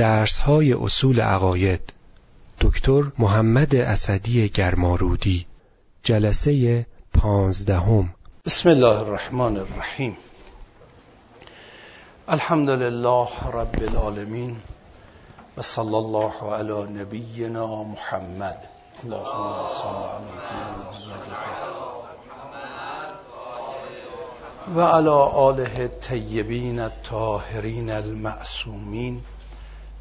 [0.00, 1.92] درس های اصول عقاید.
[2.60, 5.46] دکتر محمد اسدی گرمارودی
[6.02, 8.14] جلسه پانزدهم.
[8.44, 10.16] بسم الله الرحمن الرحیم.
[12.28, 14.56] الحمد لله رب العالمین
[15.56, 18.56] و صلی الله علی نبینا محمد.
[24.76, 29.20] و علی آله الطیبین الطاهرین المعصومین.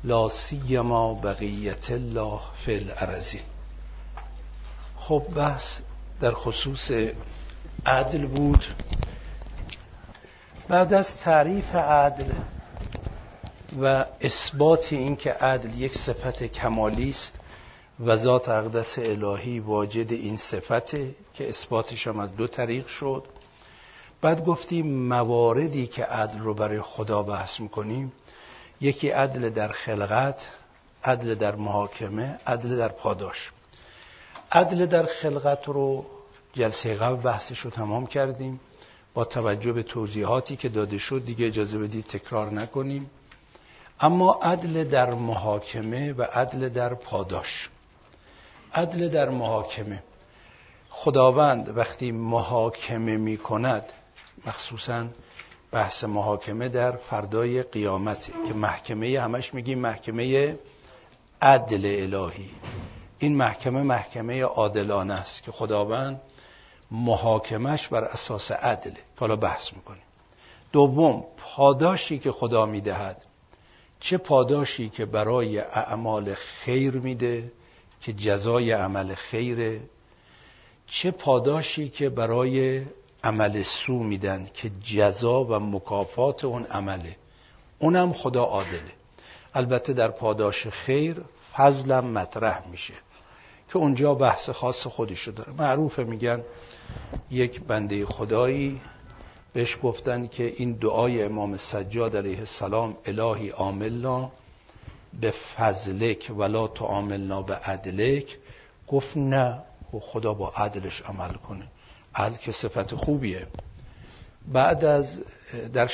[0.04, 3.42] لا سیما بقیت الله فی الارضین
[4.98, 5.82] خب بحث
[6.20, 6.92] در خصوص
[7.86, 8.66] عدل بود.
[10.68, 12.32] بعد از تعریف عدل
[13.82, 17.40] و اثبات اینکه عدل یک صفت کمالی است
[18.06, 23.24] و ذات اقدس الهی واجد این صفته که اثباتش هم از دو طریق شد
[24.22, 28.12] بعد گفتیم مواردی که عدل رو برای خدا بحث می‌کنیم
[28.82, 30.48] یکی عدل در خلقت
[31.04, 33.52] عدل در محاکمه عدل در پاداش.
[34.52, 36.06] عدل در خلقت رو
[36.54, 38.60] جلسه قبل بحثش رو تمام کردیم.
[39.14, 43.10] با توجه به توضیحاتی که داده شد دیگه اجازه بدید تکرار نکنیم.
[44.02, 47.70] اما عدل در محاکمه و عدل در پاداش.
[48.74, 50.04] عدل در محاکمه.
[50.90, 53.92] خداوند وقتی محاکمه می کند
[54.46, 55.06] مخصوصا
[55.72, 60.60] بحث محاکمه در فردای قیامته که محکمه همش میگیم محکمه
[61.42, 62.50] عدل الهی.
[63.20, 66.22] این محکمه محکمه عادلانه است که خداوند
[66.92, 70.02] محاکمش بر اساس عدله که بحث می‌کنیم.
[70.72, 73.26] دوم پاداشی که خدا می‌دهد.
[74.00, 77.52] چه پاداشی که برای اعمال خیر میده
[78.02, 79.80] که جزای عمل خیره؟
[80.88, 82.86] چه پاداشی که برای
[83.24, 87.16] عمل سو میدن که جزا و مکافات اون عمله.
[87.80, 88.94] اونم خدا عادله.
[89.54, 91.22] البته در پاداش خیر
[91.54, 92.94] فضلم مطرح میشه
[93.70, 95.54] که اونجا بحث خاص خودشو داره.
[95.58, 96.44] معروفه میگن
[97.32, 98.82] یک بنده خدایی
[99.54, 104.32] بهش گفتن که این دعای امام سجاد علیه السلام الهی عاملنا
[105.22, 108.38] به فضلک ولا تو عاملنا به عدلک.
[108.88, 109.62] گفت نه
[110.00, 111.68] خدا با عدلش عمل کنه.
[112.20, 113.48] عدل که صفت خوبیه.
[114.48, 115.20] بعد از
[115.74, 115.90] در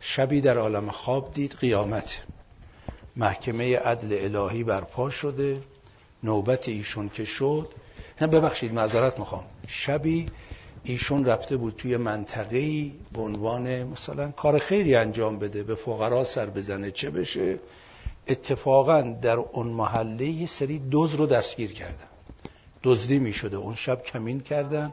[0.00, 2.18] شبی در عالم خواب دید قیامت.
[3.16, 5.62] محکمه عدل الهی برپا شده.
[6.22, 7.68] نوبت ایشون که شد.
[8.20, 9.44] نه ببخشید معذرت می‌خوام.
[9.68, 10.26] شبی
[10.84, 16.46] ایشون رفته بود توی منطقه‌ای به عنوان مثلا کار خیری انجام بده به فقرا سر
[16.46, 17.58] بزنه چه بشه.
[18.28, 22.09] اتفاقا در اون محله یه سری دوز رو دستگیر کردن.
[22.82, 24.92] دزدی می شده اون شب کمین کردن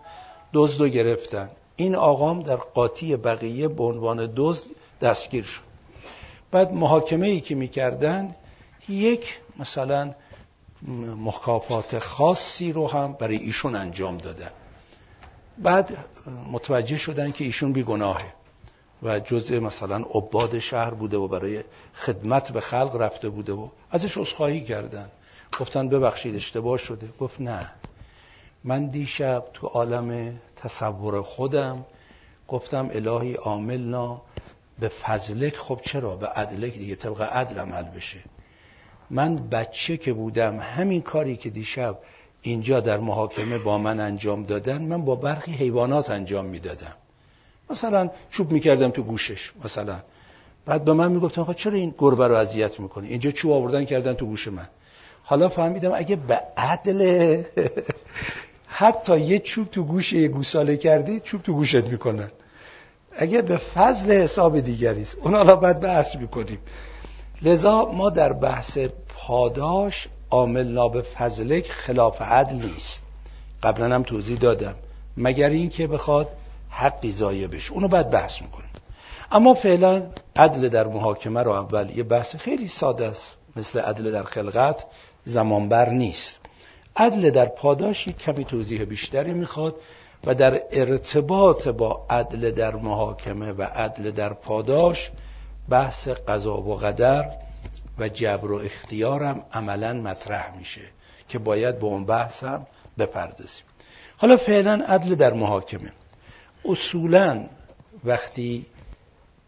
[0.54, 1.50] دزد رو گرفتن.
[1.76, 4.66] این آقام در قاطی بقیه به عنوان دزد
[5.02, 5.62] دستگیر شد.
[6.52, 8.36] بعد محاکمه ای که می‌کردن
[8.90, 10.16] یک مثلا
[11.18, 14.52] مکافات خاصی رو هم برای ایشون انجام دادن.
[15.58, 15.98] بعد
[16.52, 18.34] متوجه شدن که ایشون بیگناهه
[19.04, 24.18] و جزء مثلا عباد شهر بوده و برای خدمت به خلق رفته بوده و ازش
[24.18, 25.10] عذرخواهی کردن.
[25.60, 27.08] گفتن ببخشید اشتباه شده.
[27.20, 27.72] گفت نه.
[28.64, 31.86] من دیشب تو عالم تصور خودم
[32.48, 34.22] گفتم الهی عاملنا
[34.80, 35.56] به فضلک.
[35.56, 36.96] خب چرا؟ به عدلک دیگه.
[36.96, 38.20] طبق عدل عمل بشه.
[39.10, 41.98] من بچه که بودم همین کاری که دیشب
[42.42, 46.94] اینجا در محاکمه با من انجام دادن من با برخی حیوانات انجام می‌دادم.
[47.70, 50.00] مثلا چوب می‌کردم تو گوشش مثلا.
[50.66, 54.14] بعد به من می‌گفتن خب چرا این گربه رو اذیت می‌کنی؟ اینجا چوب آوردن کردن
[54.14, 54.68] تو گوش من.
[55.30, 57.44] حالا فهمیدم اگه به عدل
[58.80, 62.32] حتی یه چوب تو گوش یه گوساله کردی چوب تو گوشت می‌کنن.
[63.18, 66.60] اگه به فضل حساب دیگری است اون حالا بعد بحث می‌کنیم.
[67.42, 68.78] لذا ما در بحث
[69.08, 73.02] پاداش عامل به فضلک خلاف عدل نیست.
[73.64, 74.76] قبلا هم توضیح دادم.
[75.18, 76.28] مگر این که بخواد
[76.70, 77.74] حقی ضایع بشه.
[77.74, 78.70] اونو بعد بحث می‌کنیم.
[79.32, 80.04] اما فعلا
[80.36, 83.38] عدل در محاکمه رو اول یه بحث خیلی ساده است.
[83.56, 84.86] مثل عدل در خلقت.
[85.28, 86.40] زمانبر نیست.
[86.96, 89.76] عدل در پاداشی کمی توضیح بیشتری می‌خواد
[90.26, 95.12] و در ارتباط با عدل در محاکمه و عدل در پاداش
[95.70, 97.32] بحث قضا و قدر
[98.00, 100.82] و جبر و اختیارم عملا مطرح میشه
[101.30, 103.64] که باید به اون بحث هم بپردازیم.
[104.18, 105.92] حالا فعلا عدل در محاکمه.
[106.66, 107.46] اصولا
[108.04, 108.66] وقتی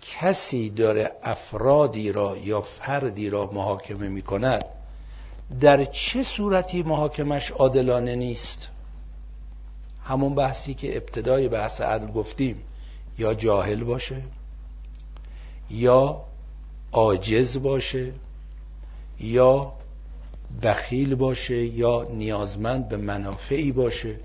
[0.01, 4.78] کسی داره افرادی را یا فردی را محاکمه می‌کند
[5.61, 8.69] در چه صورتی محاکمش عادلانه نیست؟
[10.05, 12.63] همون بحثی که ابتدای بحث عدل گفتیم.
[13.17, 14.21] یا جاهل باشه
[15.69, 16.21] یا
[16.91, 18.11] عاجز باشه
[19.19, 19.73] یا
[20.63, 24.15] بخیل باشه یا نیازمند به منافعی باشه.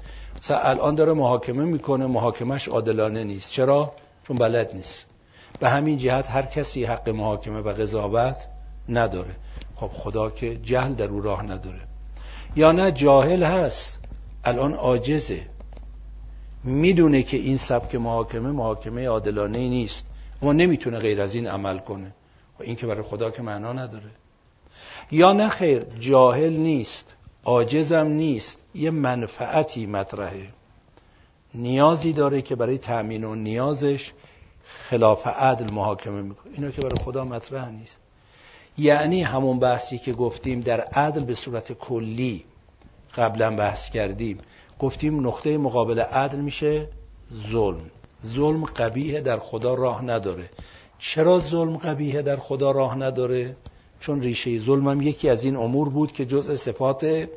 [0.42, 3.50] مثلا الان داره محاکمه می‌کنه محاکمش عادلانه نیست.
[3.50, 3.92] چرا؟
[4.28, 5.04] چون بلد نیست.
[5.60, 8.46] به همین جهت هر کسی حق محاکمه و قضاوت
[8.88, 9.36] نداره.
[9.76, 11.80] خب خدا که جهل در او راه نداره.
[12.56, 13.98] یا نه جاهل هست
[14.44, 15.46] الان عاجزه.
[16.64, 20.06] می‌دونه که این سبک محاکمه محاکمه عادلانه نیست.
[20.42, 22.14] اما نمی‌تونه غیر از این عمل کنه.
[22.58, 24.10] و این که برای خدا که معنا نداره.
[25.10, 30.48] یا نه خیر جاهل نیست عاجزم نیست یه منفعتی مطرحه.
[31.54, 34.12] نیازی داره که برای تأمین و نیازش
[34.64, 36.52] خلاف عدل محاکمه می‌کنه.
[36.54, 37.98] اینا که برای خدا مطرح نیست.
[38.78, 42.44] یعنی همون بحثی که گفتیم در عدل به صورت کلی
[43.16, 44.38] قبلا بحث کردیم.
[44.78, 46.88] گفتیم نقطه مقابل عدل میشه
[47.50, 47.90] ظلم.
[48.26, 50.50] ظلم قبیه در خدا راه نداره.
[50.98, 53.56] چرا ظلم قبیه در خدا راه نداره؟
[54.00, 57.28] چون ریشه ظلم هم یکی از این امور بود که جزء صفات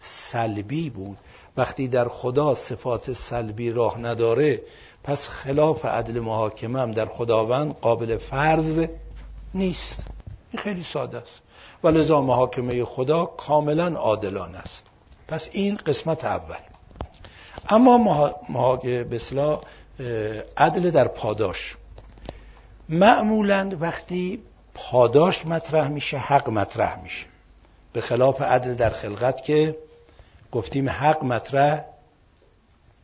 [0.00, 1.16] سلبی بود.
[1.56, 4.62] وقتی در خدا صفات سلبی راه نداره
[5.04, 8.86] پس خلاف عدل محاکمه هم در خداوند قابل فرض
[9.54, 10.04] نیست.
[10.50, 11.40] این خیلی ساده است.
[11.84, 14.86] و لذا محاکمه خدا کاملا عادلانه است.
[15.28, 16.56] پس این قسمت اول.
[17.68, 17.98] اما
[18.48, 19.60] محاکمه بسلا
[20.56, 21.76] عدل در پاداش.
[22.88, 24.42] معمولا وقتی
[24.74, 27.26] پاداش مطرح میشه حق مطرح میشه.
[27.92, 29.76] به خلاف عدل در خلقت که
[30.52, 31.84] گفتیم حق مطرح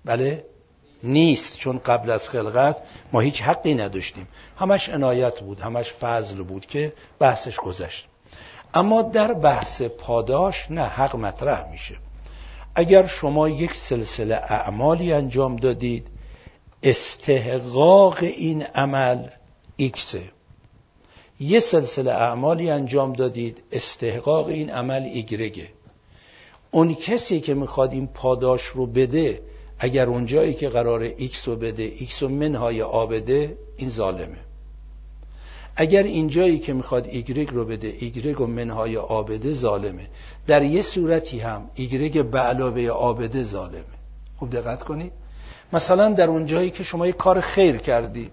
[0.04, 0.44] بله
[1.02, 2.82] نیست چون قبل از خلقت
[3.12, 4.28] ما هیچ حقی نداشتیم.
[4.58, 8.06] همش عنایت بود همش فضل بود که بحثش گذشت.
[8.74, 11.96] اما در بحث پاداش نه حق مطرح میشه.
[12.74, 16.08] اگر شما یک سلسله اعمالی انجام دادید
[16.82, 19.28] استحقاق این عمل
[19.76, 20.22] ایکسه
[21.40, 25.68] یه سلسله اعمالی انجام دادید استحقاق این عمل ایگرگه
[26.70, 29.42] اون کسی که می‌خواد این پاداش رو بده
[29.78, 34.38] اگر اونجایی که قرار ایکس رو بده ایکس و منهای آ بده این ظالمه.
[35.76, 40.08] اگر اینجایی که می‌خواد ایگرگ رو بده ایگرگ و منهای آ بده ظالمه.
[40.46, 43.84] در یه صورتی هم ایگرگ به علاوه آ بده ظالمه.
[44.36, 45.12] خوب دقت کنید.
[45.72, 48.30] مثلا در اونجایی که شما یه کار خیر کردی.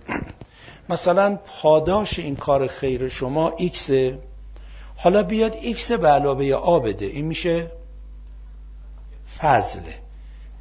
[0.89, 3.89] مثلا پاداش این کار خیر شما ایکس
[4.95, 7.05] حالا بیاد ایکس به علاوه آ بده.
[7.05, 7.71] این میشه
[9.37, 10.02] فضله.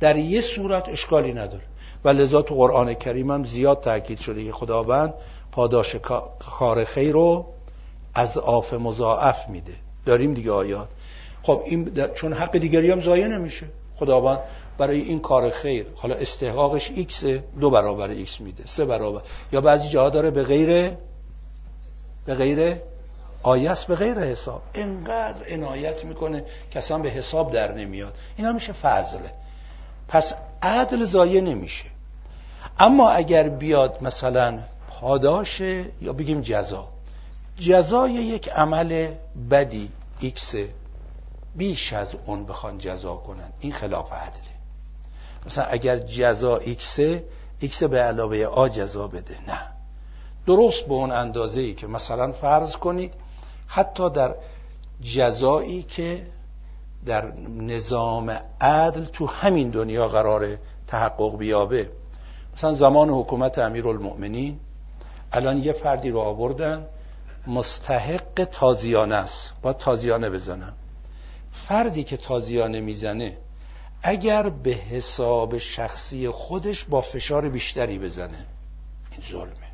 [0.03, 1.63] در این صورت اشکالی نداره.
[2.05, 5.15] و لذا تو قرآن کریم هم زیاد تاکید شده که خداوند
[5.53, 5.97] پاداش
[6.59, 7.47] کار خیر رو
[8.15, 9.75] اضعاف مضاعف میده.
[10.07, 10.89] داریم دیگه آیات.
[11.43, 13.67] خب این چون حق دیگری هم ضایع نمیشه.
[13.97, 14.39] خداوند
[14.79, 17.25] برای این کار خیر حالا استحقاقش X
[17.61, 19.21] دو برابر X میده سه برابر.
[19.53, 20.91] یا بعضی جاها داره به غیر
[22.27, 22.77] به غیر
[23.43, 24.63] آیس به غیر حساب.
[24.75, 28.15] اینقدر عنایت می‌کنه که اصلا به حساب در نمیاد.
[28.37, 29.42] اینا میشه فضله.
[30.09, 31.85] پس عدل ضایع نمیشه.
[32.79, 34.59] اما اگر بیاد مثلا
[34.89, 36.89] پاداش یا بگیم جزا.
[37.59, 39.09] جزای یک عمل
[39.51, 39.91] بدی
[40.21, 40.55] X
[41.57, 43.53] بیش از اون بخوان جزا کنن.
[43.61, 44.53] این خلاف عدله.
[45.47, 46.99] مثلا اگر جزا ایکس
[47.61, 49.39] ایکس به علاوه آ جزا بده.
[49.49, 49.59] نه.
[50.47, 53.15] درست به اون اندازه ای که مثلا فرض کنید
[53.67, 54.35] حتی در
[55.03, 56.27] جزایی که
[57.07, 61.91] در نظام عدل تو همین دنیا قرار تحقق بیابه.
[62.55, 64.61] مثلا زمان حکومت امیرالمؤمنین
[65.33, 66.87] الان یه فردی رو آوردن
[67.47, 69.53] مستحق تازیانه است.
[69.63, 70.73] با تازیانه بزنن.
[71.53, 73.37] فردی که تازیانه می‌زنه
[74.03, 78.47] اگر به حساب شخصی خودش با فشار بیشتری بزنه
[79.13, 79.73] این ظلمه.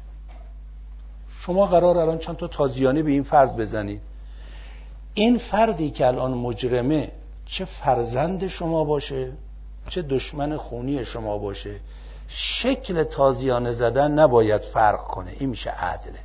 [1.40, 4.00] شما قرار الان چند تا تازیانه به این فرد بزنید.
[5.14, 7.10] این فردی که الان مجرمه
[7.48, 9.32] چه فرزند شما باشه
[9.88, 11.80] چه دشمن خونی شما باشه.
[12.28, 16.18] شکل تازیانه زدن نباید فرق کنه این میشه عدله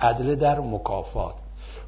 [0.00, 1.34] عدله در مکافات.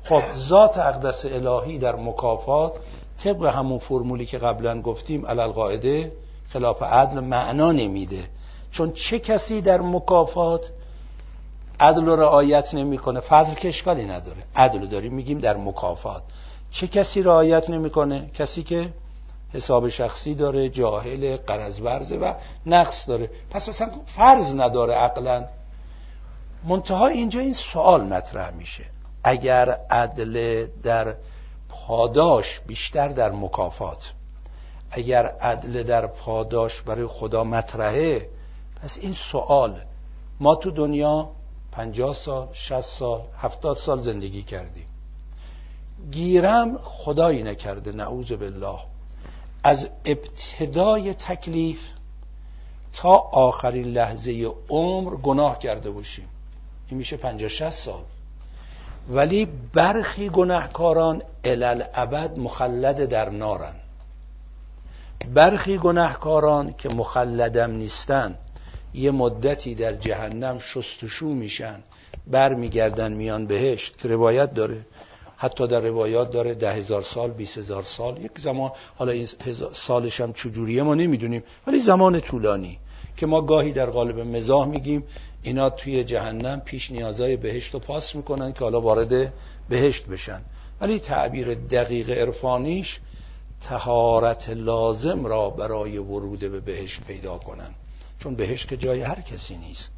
[0.04, 2.72] خب ذات اقدس الهی در مکافات
[3.18, 6.12] طبق همون فرمولی که قبلا گفتیم علل قاعده
[6.48, 8.24] خلاف عدل معنا نمیده.
[8.70, 10.70] چون چه کسی در مکافات
[11.80, 14.42] عدل رو رعایت نمی‌کنه؟ فضل که اشکالی نداره.
[14.56, 16.22] عدل داریم میگیم در مکافات.
[16.70, 18.92] چه کسی رعایت نمی‌کنه؟ کسی که
[19.52, 22.34] حساب شخصی داره جاهل قرض ورزه و
[22.66, 23.30] نقص داره.
[23.50, 25.44] پس اصلا فرض نداره عقلا.
[26.64, 28.84] منتها اینجا این سوال مطرح میشه.
[29.24, 31.14] اگر عدل در
[31.68, 34.12] پاداش بیشتر در مکافات
[34.90, 38.28] اگر عدل در پاداش برای خدا مطرحه
[38.82, 39.80] پس این سوال
[40.40, 41.30] ما تو دنیا
[41.72, 44.86] پنجاه سال، شست سال، هفتاد سال زندگی کردیم.
[46.10, 48.78] گیرم خدایی نکرده نعوذ بالله.
[49.64, 51.80] از ابتدای تکلیف
[52.92, 56.28] تا آخرین لحظه عمر گناه کرده باشیم.
[56.88, 58.02] این میشه 50 سال.
[59.08, 63.74] ولی برخی گناهکاران الالعبد مخلد در نارن.
[65.34, 68.38] برخی گناهکاران که مخلدم نیستن
[68.94, 71.80] یه مدتی در جهنم شستشو میشن
[72.26, 73.98] برمیگردن میان بهشت.
[73.98, 74.86] که روایت داره.
[75.42, 78.18] حتی در روایات داره ده هزار سال بیس هزار سال.
[78.18, 79.28] یک زمان حالا این
[79.72, 82.78] سالش هم چجوریه ما نمی‌دونیم ولی زمان طولانی
[83.16, 85.04] که ما گاهی در قالب مزاح میگیم.
[85.42, 89.32] اینا توی جهنم پیش نیازهای بهشت رو پاس می‌کنن که حالا وارد
[89.68, 90.40] بهشت بشن.
[90.80, 93.00] ولی تعبیر دقیق عرفانیش
[93.60, 97.74] تهارت لازم را برای ورود به بهشت پیدا کنن.
[98.18, 99.90] چون بهشت که جای هر کسی نیست.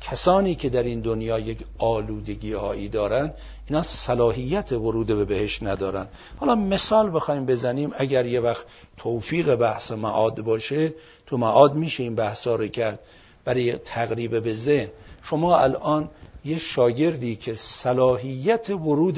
[0.00, 3.32] کسانی که در این دنیا یک آلودگی هایی دارن
[3.68, 6.06] اینا صلاحیت ورود به بهشت ندارن.
[6.36, 8.64] حالا مثال بخوایم بزنیم اگر یه وقت
[8.96, 10.94] توفیق بحث معاد باشه
[11.26, 12.98] تو معاد میشه این بحثا رو کرد
[13.44, 14.88] برای تقریب به ذهن.
[15.22, 16.10] شما الان
[16.44, 19.16] یه شاگردی که صلاحیت ورود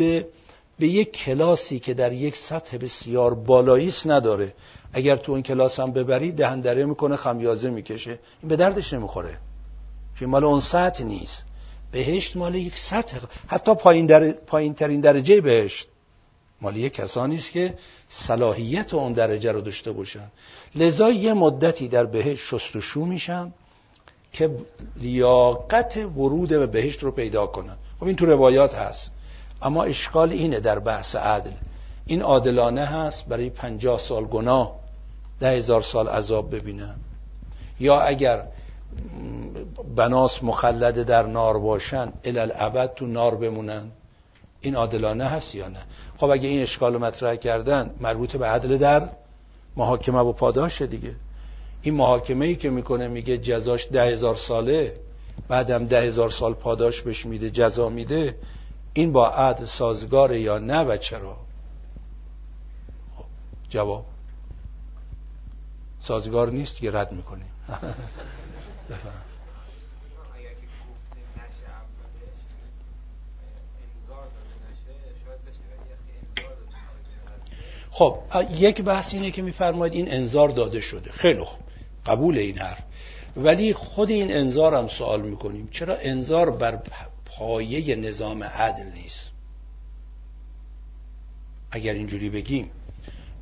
[0.79, 4.53] به یک کلاسی که در یک سطح بسیار بالایی نداره
[4.93, 8.11] اگر تو این کلاس هم ببری دهندره می‌کنه خمیازه می‌کشه.
[8.11, 9.39] این به دردش نمی‌خوره.
[10.15, 11.45] چون مال اون سطح نیست.
[11.93, 13.19] بهشت مال یک سطح.
[13.47, 14.31] حتی پایین, در...
[14.31, 15.89] پایین ترین درجه بهشت
[16.61, 17.75] مال یک کسانی است که
[18.09, 20.31] صلاحیت اون درجه رو داشته باشن.
[20.75, 23.53] لذا یه مدتی در بهشت شستشو میشن
[24.33, 24.51] که
[24.97, 27.77] لیاقت ورود به بهشت رو پیدا کنن.
[28.01, 29.11] خب این تو روایات هست.
[29.63, 31.53] اما اشکال اینه در بحث عدل.
[32.07, 34.81] این عادلانه هست برای پنجاه سال گناه
[35.41, 36.95] ده هزار سال عذاب ببینن
[37.81, 38.47] یا اگر
[39.97, 43.91] بناس مخلد در نار باشن الالعبد تو نار بمونن.
[44.61, 45.81] این عادلانه هست یا نه؟
[46.19, 49.11] خب اگه این اشکال مطرح کردن مربوط به عدل در
[49.77, 51.15] محاکمه و پاداش دیگه.
[51.83, 54.97] این محاکمه ای که می‌کنه میگه جزاش ده هزار ساله
[55.49, 58.37] بعدم ده هزار سال پاداش بهش میده جزا میده.
[58.95, 61.37] این با عدل سازگاره یا نه و چرا؟
[63.17, 63.25] خب،
[63.69, 64.05] جواب.
[66.03, 67.51] سازگار نیست که رد می‌کنیم.
[77.91, 78.19] خب
[78.55, 81.13] یک بحث اینه که میفرماید این انذار داده شده.
[81.13, 81.59] خیلی خوب.
[82.07, 82.83] قبول این حرف.
[83.37, 85.69] ولی خود این انذار هم سوال می‌کنیم.
[85.73, 86.83] چرا انذار بر
[87.25, 89.31] پایه نظام عدل نیست؟
[91.71, 92.71] اگر اینجوری بگیم.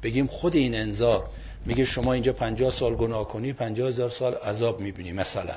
[0.03, 1.31] بگیم خود این انذار
[1.67, 5.55] میگه شما اینجا پنجاه سال گناه کنی پنجاه هزار سال عذاب می‌بینی مثلا.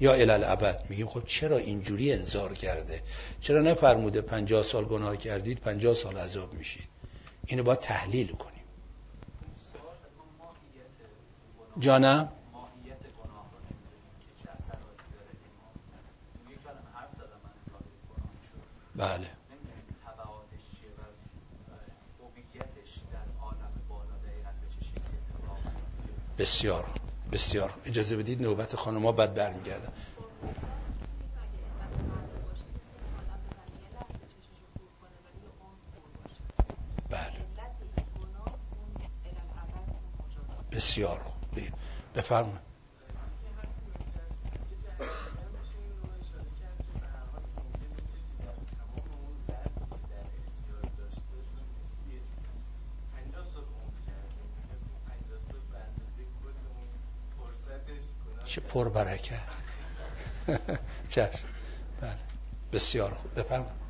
[0.00, 3.02] یا الالعبد میگیم خب چرا اینجوری انذار کرده؟
[3.40, 6.88] چرا نفرموده پنجاه سال گناه کردید پنجاه سال عذاب میشید؟
[7.46, 8.64] اینو باید تحلیل کنیم.
[11.78, 12.28] جانم؟
[18.96, 19.33] بله.
[26.38, 26.84] بسیار
[27.32, 27.74] بسیار.
[27.84, 29.92] اجازه بدید نوبت خانمها بعد برمیگردم
[37.10, 37.32] بله.
[40.72, 41.20] بسیار
[42.14, 42.73] بفرمایید.
[58.74, 59.34] چه پر برکه
[61.08, 61.30] چشم.
[62.00, 62.16] بله.
[62.72, 63.34] بسیار خوب.
[63.34, 63.83] بفرمایید.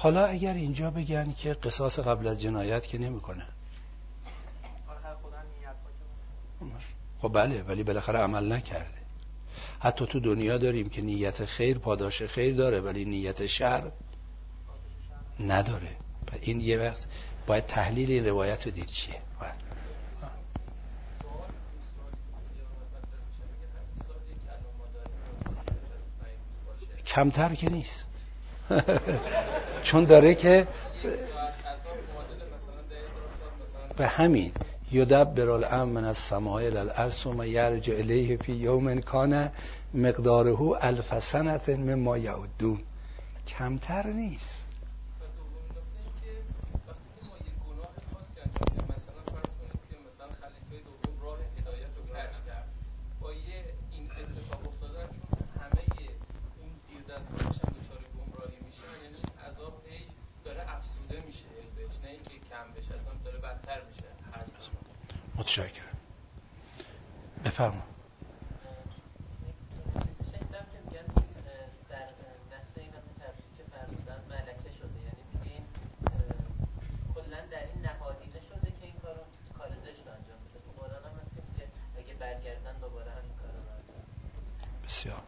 [0.00, 3.46] حالا اگر اینجا بگن که قصاص قبل از جنایت که نمی‌کنه.
[7.22, 8.98] خب بله ولی بالاخره عمل نکرده.
[9.80, 13.90] حتی تو دنیا داریم که نیت خیر پاداش خیر داره ولی نیت شر
[15.40, 15.96] نداره.
[16.40, 17.04] این یه وقت
[17.46, 19.14] باید تحلیل این روایت رو دید چیه.
[27.06, 28.04] کمتر که نیست.
[29.88, 30.66] چون داره که
[33.96, 34.52] به همین
[34.92, 39.50] یدبر الامر من السماء الى الارض ثم یرجع الیه فی یوم کان
[39.94, 42.80] مقداره الف سنه مما یعدون.
[43.46, 44.67] کمتر نیست.
[84.98, 85.27] ですよ。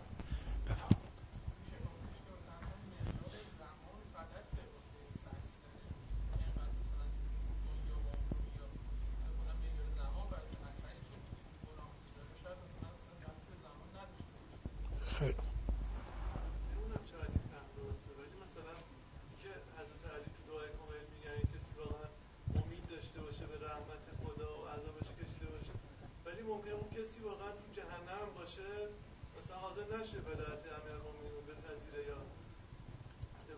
[29.96, 32.16] نشه ولایت امیرالمومنین رو بپذیره یا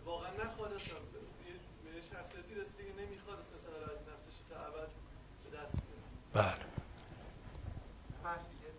[0.04, 0.98] واقعا نخواد اصلا.
[1.84, 4.88] به شخصیتی رسیده که نمی‌خواد اصلا از نفسش تا اول
[5.44, 6.64] به دست بیاره بله.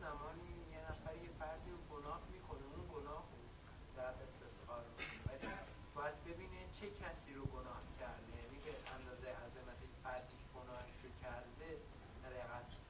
[0.01, 3.23] زمانی یه نفر یه فردی رو گناه می‌کنه اون گناه
[3.97, 4.83] در استسخار
[5.27, 5.47] ولی
[5.95, 8.31] باید ببینه چه کسی رو گناه کرده.
[8.41, 11.69] یعنی به اندازه عظمت فردی که گناهش کرده
[12.23, 12.29] در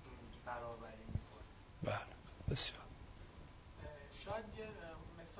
[0.06, 1.50] این برابری می‌کنه.
[1.84, 2.14] بله.
[2.50, 2.83] بسیار.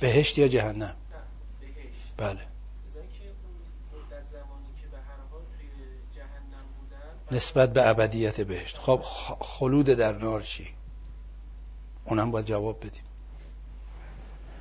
[0.00, 0.96] بهشت یا جهنم؟
[2.16, 2.40] بله.
[7.30, 8.78] نسبت به ابدیت بهشت.
[8.78, 9.00] خب
[9.40, 10.74] خلود در نار چی؟
[12.04, 13.02] اونم باید جواب بدیم.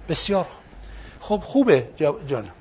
[0.10, 0.48] بسیار
[1.20, 1.90] خب خوبه
[2.28, 2.52] جانم.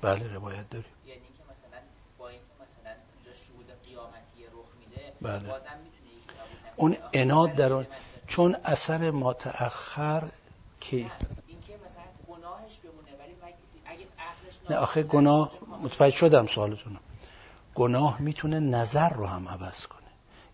[0.00, 0.90] بله روایت داریم.
[1.06, 1.80] یعنی که مثلا
[2.18, 5.48] با اینکه مثلا اونجا شهود قیامتی رخ میده بله.
[5.48, 5.78] بازم
[6.76, 7.86] اون اناد در اون
[8.26, 10.22] چون اثر متأخر
[10.80, 11.06] که
[14.70, 16.96] نه آخه گناه متوجه شدم سوالتون
[17.74, 20.00] گناه می‌تونه نظر رو هم عوض کنه.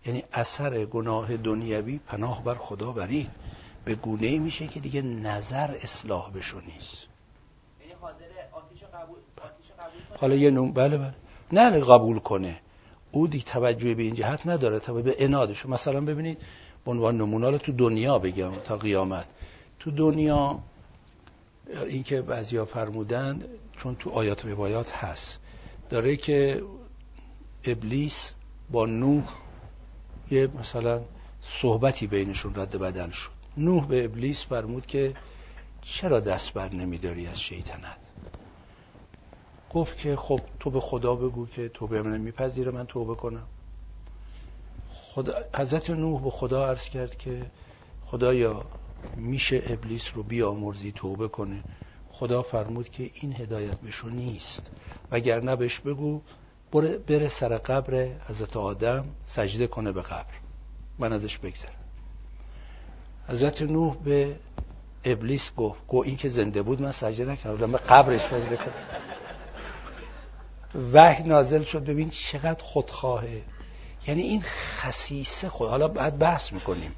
[0.05, 3.29] یعنی اثر گناه دنیوی پناه بر خدا بری
[3.85, 7.07] به گونه ای میشه که دیگه نظر اصلاح بشو نیست.
[7.81, 7.93] یعنی
[10.19, 11.13] حالا یه نوم بله بله.
[11.51, 12.59] نه قبول کنه.
[13.15, 16.37] او دیگه توجه به این جهت نداره توجه به انادش مثلا ببینید
[16.85, 19.27] به عنوان نمونه تو دنیا بگم تا قیامت.
[19.79, 20.59] تو دنیا
[21.87, 23.43] اینکه بعضیا فرمودن
[23.77, 25.39] چون تو آیات روایات هست.
[25.89, 26.63] داره که
[27.65, 28.31] ابلیس
[28.71, 29.23] با نوح
[30.31, 31.01] یه مثلا
[31.41, 33.29] صحبتی بینشون رد بدل شد.
[33.57, 35.13] نوح به ابلیس فرمود که
[35.81, 38.02] چرا دست بر نمیداری از شیطنت؟
[39.73, 43.47] گفت که خب تو به خدا بگو که تو به من میپذیره من توبه کنم.
[44.93, 47.45] خدا حضرت نوح به خدا عرض کرد که
[48.05, 48.65] خدایا
[49.15, 51.63] میشه ابلیس رو بیامرزی توبه کنه.
[52.09, 54.71] خدا فرمود که این هدایت بهشو نیست.
[55.11, 56.21] وگرنه بهش بگو
[57.07, 60.33] بره سر قبر حضرت آدم سجده کنه به قبر.
[60.99, 61.71] من ازش بگذرم.
[63.27, 64.35] حضرت نوح به
[65.03, 67.71] ابلیس گفت گو این که زنده بود من سجده نکردم.
[67.71, 69.12] به قبرش سجده کنم
[70.93, 71.85] وحی نازل شد.
[71.85, 73.41] ببین چقدر خودخواهه.
[74.07, 75.69] یعنی این خصیصه خود.
[75.69, 76.91] حالا بعد بحث می‌کنیم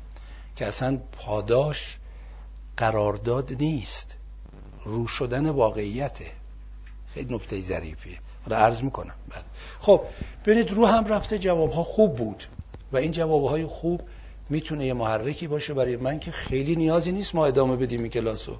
[0.56, 1.98] که اصلا پاداش
[2.78, 4.16] قرارداد نیست.
[4.84, 6.26] رو شدن واقعیته.
[7.14, 8.18] خیلی نکته ظریفیه.
[8.46, 9.14] حالا عرض می‌کنم.
[9.30, 9.44] بله.
[9.80, 10.02] خب
[10.46, 12.44] ببینید رو هم رفته جواب ها خوب بود.
[12.92, 14.02] و این جواب های خوب
[14.50, 18.56] می‌تونه یه محرکی باشه برای من که خیلی نیازی نیست ما ادامه بدیم این کلاسو.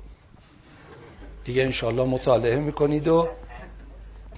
[1.44, 3.30] دیگه انشالله مطالعه می‌کنید و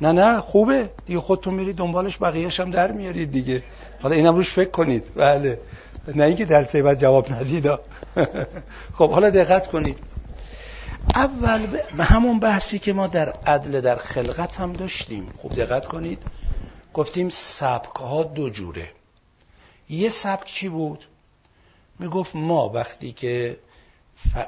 [0.01, 0.89] نه نه خوبه.
[1.05, 3.63] دیگه خودتون میرید دنبالش بقیهش هم در میارید دیگه.
[4.01, 5.13] حالا اینم روش فکر کنید.
[5.15, 5.59] بله.
[6.15, 7.67] نه اینکه در بعد جواب ندید.
[8.97, 9.97] خب حالا دقت کنید.
[11.15, 15.27] اول به همون بحثی که ما در عدل در خلقت هم داشتیم.
[15.41, 16.23] خوب دقت کنید.
[16.93, 18.91] گفتیم سبک ها دو جوره.
[19.89, 21.05] یه سبک چی بود؟
[21.99, 23.57] می‌گفت ما وقتی که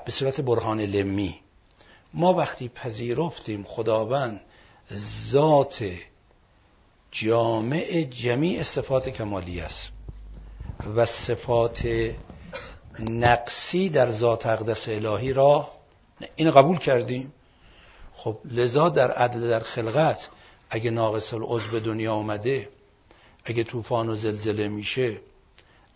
[0.05, 1.39] به صورت برهان لمی
[2.13, 4.41] ما وقتی پذیرفتیم خداوند
[5.31, 5.85] ذات
[7.11, 9.89] جامع جمیع صفات کمالی است
[10.95, 11.87] و صفات
[12.99, 15.71] نقصی در ذات اقدس الهی را
[16.35, 17.33] این قبول کردیم.
[18.13, 20.27] خب لذا در عدل در خلقت
[20.69, 22.69] اگه ناقص العضو به دنیا آمده
[23.45, 25.17] اگه طوفان و زلزله میشه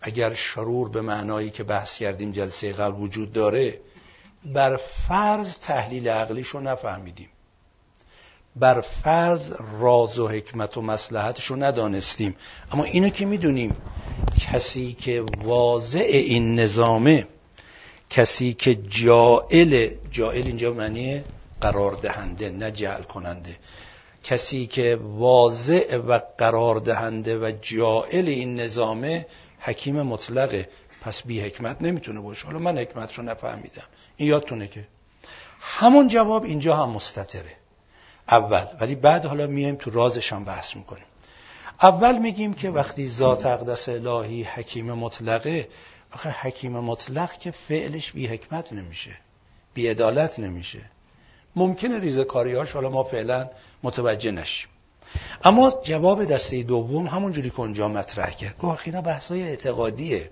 [0.00, 3.80] اگر شرور به معنایی که بحث کردیم جلسه قبل وجود داره
[4.44, 7.28] بر فرض تحلیل عقلیش نفهمیدیم.
[8.56, 12.36] بر فرض راز و حکمت و مسلحتش رو ندانستیم.
[12.72, 13.76] اما اینو که می‌دونیم
[14.52, 17.26] کسی که واضع این نظامه
[18.10, 21.24] کسی که جائل جائل اینجا معنی
[21.60, 23.56] قرار دهنده نه جعل کننده
[24.24, 29.26] کسی که واضع و قرار دهنده و جائل این نظامه
[29.58, 30.68] حکیم مطلقه.
[31.00, 32.46] پس بی حکمت نمی‌تونه باشه.
[32.46, 33.82] حالا من حکمت رو نفهمیدم.
[34.16, 34.86] این یادتونه که؟
[35.60, 37.63] همون جواب اینجا هم مستطره.
[38.28, 38.64] اول.
[38.80, 41.04] ولی بعد حالا میایم تو رازش هم بحث می‌کنیم.
[41.82, 45.68] اول میگیم که وقتی ذات اقدس الهی حکیم مطلقه
[46.12, 49.16] آخه حکیم مطلق که فعلش بی حکمت نمیشه
[49.74, 50.80] بی عدالت نمیشه.
[51.56, 53.50] ممکنه ریزکاریاش حالا ما فعلا
[53.82, 54.68] متوجه نشیم.
[55.44, 58.58] اما جواب دسته دوم همون جوری که اونجا مطرح کرد.
[58.58, 60.30] گفت اینا بحثای اعتقادیه.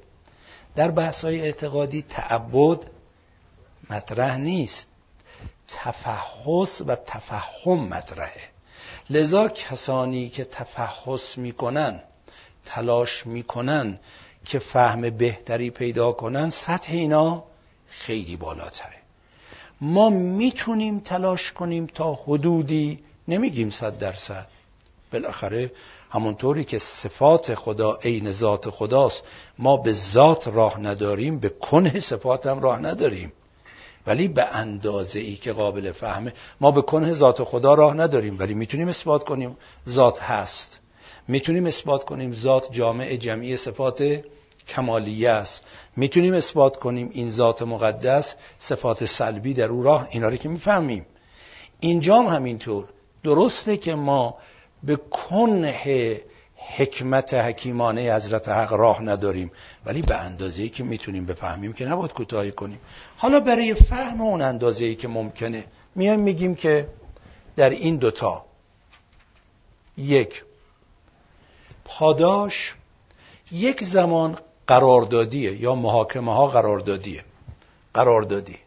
[0.77, 2.79] در بحثای اعتقادی تعبد
[3.91, 4.89] مطرح نیست.
[5.73, 8.43] تفحص و تفهم مطرحه.
[9.11, 12.03] لذا کسانی که تفحص می‌کنن
[12.65, 13.99] تلاش می‌کنن
[14.45, 17.45] که فهم بهتری پیدا کنن سطح اینا
[17.89, 18.97] خیلی بالاتره.
[19.81, 24.47] ما می‌تونیم تلاش کنیم تا حدودی نمیگیم صد درصد.
[25.13, 25.73] بالاخره
[26.11, 29.23] همونطوری که صفات خدا عین ذات خداست.
[29.59, 33.33] ما به ذات راه نداریم به کنه صفات هم راه نداریم.
[34.07, 38.55] ولی به اندازه ای که قابل فهمه ما به کنه ذات خدا راه نداریم ولی
[38.55, 39.57] می‌تونیم اثبات کنیم
[39.89, 40.79] ذات هست.
[41.29, 44.23] می‌تونیم اثبات کنیم ذات جامع جمعی صفات
[44.69, 45.63] کمالیه است.
[45.97, 51.07] می‌تونیم اثبات کنیم این ذات مقدس صفات سلبی در او راه اینا رو که می‌فهمیم.
[51.81, 52.85] اینجام همینطور.
[53.25, 54.37] درسته که ما
[54.83, 56.21] به کنه
[56.77, 59.51] حکمت حکیمانه حضرت حق راه نداریم
[59.87, 62.81] ولی به اندازه‌ای که می‌تونیم بفهمیم که نباید کوتاهی کنیم.
[63.23, 66.89] حالا برای فهم اون اندازه‌ای که ممکنه میایم میگیم که
[67.57, 68.45] در این دوتا
[69.97, 70.45] یک
[71.85, 72.75] پاداش
[73.53, 77.25] یک زمان قراردادیه یا محاکمه ها قراردادیه.
[77.95, 78.59] قراردادی.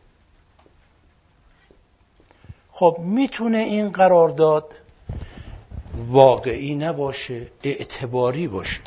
[2.72, 4.74] خب می‌تونه این قرارداد
[6.08, 8.82] واقعی نباشه اعتباری باشه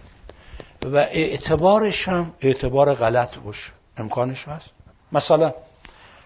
[0.84, 3.72] و اعتبارش هم اعتبار غلط باشه.
[3.96, 4.77] امکانش هست؟
[5.12, 5.54] مثلا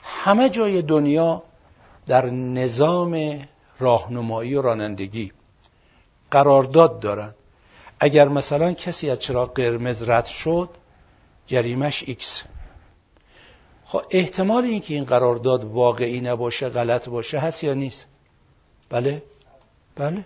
[0.03, 1.43] همه جای دنیا
[2.07, 3.41] در نظام
[3.79, 5.33] راهنمایی و رانندگی
[6.31, 7.35] قرارداد دارن.
[8.01, 10.69] اگر مثلا کسی از چراغ قرمز رد شد
[11.47, 12.43] جریمش X.
[13.85, 18.07] خب احتمال اینکه این قرارداد واقعی نباشه غلط باشه هست یا نیست؟
[18.89, 19.23] بله؟
[19.97, 20.25] بله.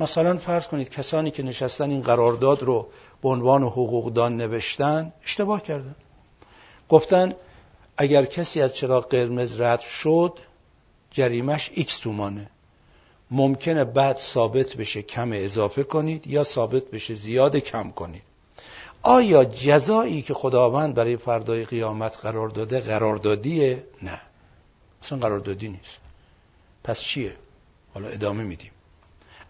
[0.00, 2.86] مثلا فرض کنید کسانی که نشستن این قرارداد رو
[3.22, 5.94] به عنوان حقوقدان نوشتن اشتباه کردن.
[6.88, 7.34] گفتن
[8.02, 10.38] اگر کسی از چراغ قرمز رد شد
[11.10, 12.50] جریمش X تومانه.
[13.30, 18.22] ممکنه بعد ثابت بشه کم اضافه کنید یا ثابت بشه زیاد کم کنید.
[19.02, 24.20] آیا جزایی که خداوند برای فردای قیامت قرار داده قراردادیه؟ نه.
[25.02, 25.98] اصلا قراردادی نیست.
[26.84, 27.36] پس چیه؟
[27.94, 28.70] حالا ادامه میدیم.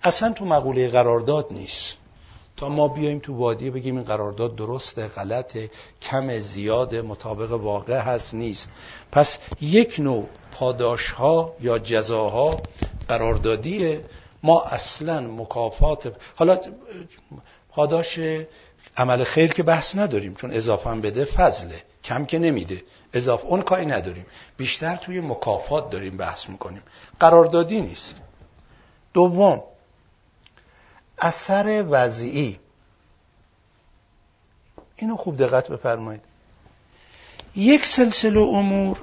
[0.02, 1.96] اصلا تو مقوله قرارداد نیست.
[2.60, 5.70] تا ما بیایم تو وادی بگیم این قرارداد درسته غلطه
[6.02, 8.70] کم زیاد مطابق واقع هست نیست.
[9.12, 12.60] پس یک نوع پاداش ها یا جزاها
[13.08, 14.04] قراردادیه.
[14.42, 16.58] ما اصلا مکافات حالا
[17.70, 18.20] پاداش
[18.96, 21.82] عمل خیر که بحث نداریم چون اضافه هم بده فضله.
[22.04, 22.82] کم که نمیده.
[23.12, 24.26] اضافه اون کاری نداریم.
[24.56, 26.82] بیشتر توی مکافات داریم بحث می‌کنیم.
[27.20, 28.16] قراردادی نیست.
[29.14, 29.62] دوم
[31.20, 32.58] اثر وضعی.
[34.96, 36.20] اینو خوب دقت بفرمایید.
[37.56, 38.98] یک سلسله امور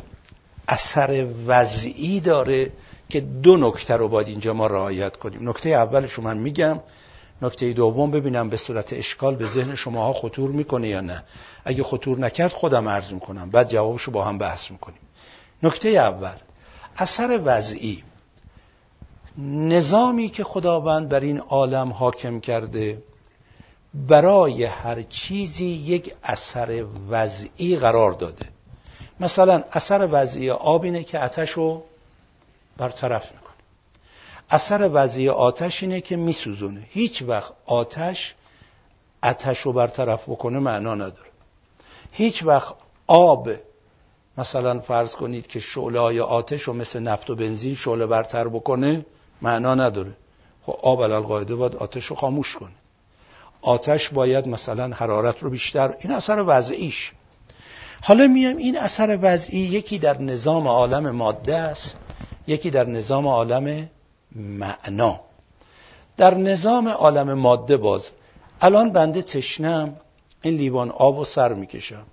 [0.67, 2.71] اثر وضعی داره
[3.09, 5.49] که دو نکته رو باید اینجا ما رعایت کنیم.
[5.49, 6.79] نکته اولش من میگم
[7.41, 11.23] نکته دوم ببینم به صورت اشکال به ذهن شماها خطور می‌کنه یا نه.
[11.65, 13.49] اگه خطور نکرد خودم عرض می‌کنم.
[13.49, 14.99] بعد جوابشو با هم بحث می‌کنیم.
[15.63, 16.35] نکته اول
[16.97, 18.03] اثر وضعی.
[19.37, 23.03] نظامی که خداوند بر این عالم حاکم کرده
[23.93, 28.45] برای هر چیزی یک اثر وضعی قرار داده.
[29.19, 31.83] مثلا اثر وضعی آب اینه که آتش رو
[32.77, 33.47] برطرف می‌کنه.
[34.49, 36.85] اثر وضعی آتش اینه که میسوزونه.
[36.89, 38.35] هیچ وقت آتش
[39.23, 41.29] آتش رو برطرف بکنه معنا نداره.
[42.11, 42.75] هیچ وقت
[43.07, 43.49] آب
[44.37, 49.05] مثلا فرض کنید که شعله های آتش رو مثل نفت و بنزین شعله برتر بکنه
[49.41, 50.11] معنا نداره.
[50.63, 52.71] خب آب القاعده باید آتش رو خاموش کنه.
[53.61, 57.11] آتش باید مثلا حرارت رو بیشتر این اثر وضعیش.
[58.03, 61.95] حالا میام این اثر وضعی یکی در نظام عالم ماده است
[62.47, 63.89] یکی در نظام عالم
[64.35, 65.19] معنا.
[66.17, 68.09] در نظام عالم ماده باز
[68.61, 69.95] الان بنده تشنم
[70.41, 72.05] این لیوان آب و سر می‌کشم.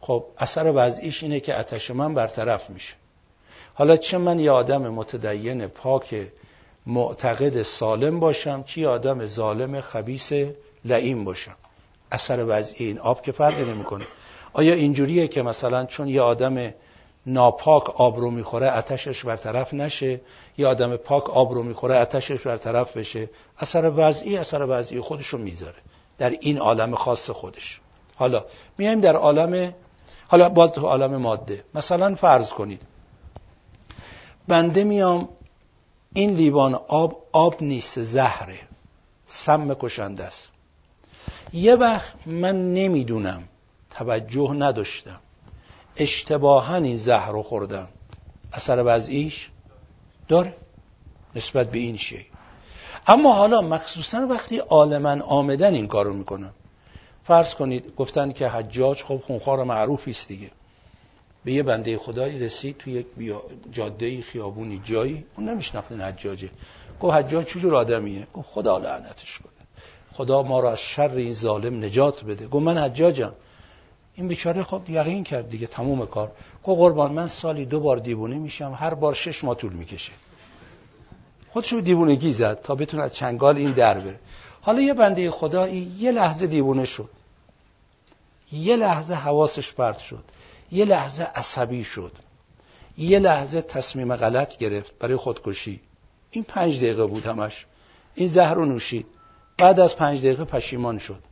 [0.00, 2.94] خب اثر وضعیش اینه که اتش من برطرف میشه.
[3.74, 6.30] حالا چه من یه آدم متدین پاک
[6.90, 10.32] معتقد سالم باشم چی آدم ظالم خبیس
[10.84, 11.54] لعیم باشم.
[12.12, 14.06] اثر وضعی این آب که فرقی نمی‌کنه.
[14.52, 16.74] آیا اینجوریه که مثلا چون یه آدم
[17.26, 20.20] ناپاک آب رو می‌خوره اتشش برطرف نشه؟
[20.58, 25.38] یه آدم پاک آب رو می‌خوره اتشش برطرف بشه؟ اثر وضعی اثر وضعی خودش رو
[25.38, 25.78] می‌ذاره
[26.18, 27.80] در این عالم خاص خودش.
[28.16, 28.44] حالا
[28.78, 29.74] میایم در عالم
[30.28, 31.64] حالا باز تو عالم ماده.
[31.74, 32.82] مثلا فرض کنید.
[34.48, 35.28] بنده میام
[36.14, 38.58] این لیوان آب آب نیست زهره.
[39.26, 40.48] سم کشنده است.
[41.52, 43.42] یه وقت من نمی‌دونم
[43.90, 45.20] توجه نداشتم.
[45.96, 47.88] اشتباها این زهر رو خوردم.
[48.52, 49.50] اثر وضعیش
[50.28, 50.54] داره.
[51.34, 52.26] نسبت به این شی.
[53.06, 56.52] اما حالا مخصوصا وقتی عالما آمدن این کارو می‌کنم
[57.24, 60.50] فرض کنید گفتن که حجاج خب خونخوار معروفی است دیگه.
[61.44, 63.06] به یه بنده خدایی رسید توی یک
[63.72, 65.24] جاده خیابونی جایی.
[65.36, 66.50] اون نمیشناخت حجاجه
[67.00, 69.52] گفت حجاج چجور آدمیه؟ گفت خدا لعنتش کنه.
[70.12, 72.46] خدا ما را از شر این ظالم نجات بده.
[72.46, 73.32] گفت من حجاجم.
[74.14, 76.32] این بیچاره خب یقین کرد دیگه تموم کار.
[76.64, 80.12] گفت قربان من سالی دو بار دیوونه میشم هر بار شش ماه طول می‌کشه.
[81.50, 84.18] خودشو به دیوونگی زد تا بتونه از چنگال این در بره.
[84.60, 87.08] حالا یه بنده خدایی یه لحظه دیوونه شد.
[88.52, 90.24] یه لحظه حواسش پرت شد.
[90.72, 92.12] یه لحظه عصبی شد.
[92.98, 95.80] یه لحظه تصمیم غلط گرفت برای خودکشی.
[96.30, 97.66] این پنج دقیقه بود همش.
[98.14, 99.06] این زهر رو نوشید.
[99.58, 101.22] بعد از پنج دقیقه پشیمان شد.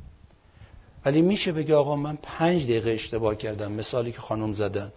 [1.05, 3.73] ولی میشه بگه آقا من پنج دقیقه اشتباه کردم.
[3.73, 4.93] مثالی که خانم زدن.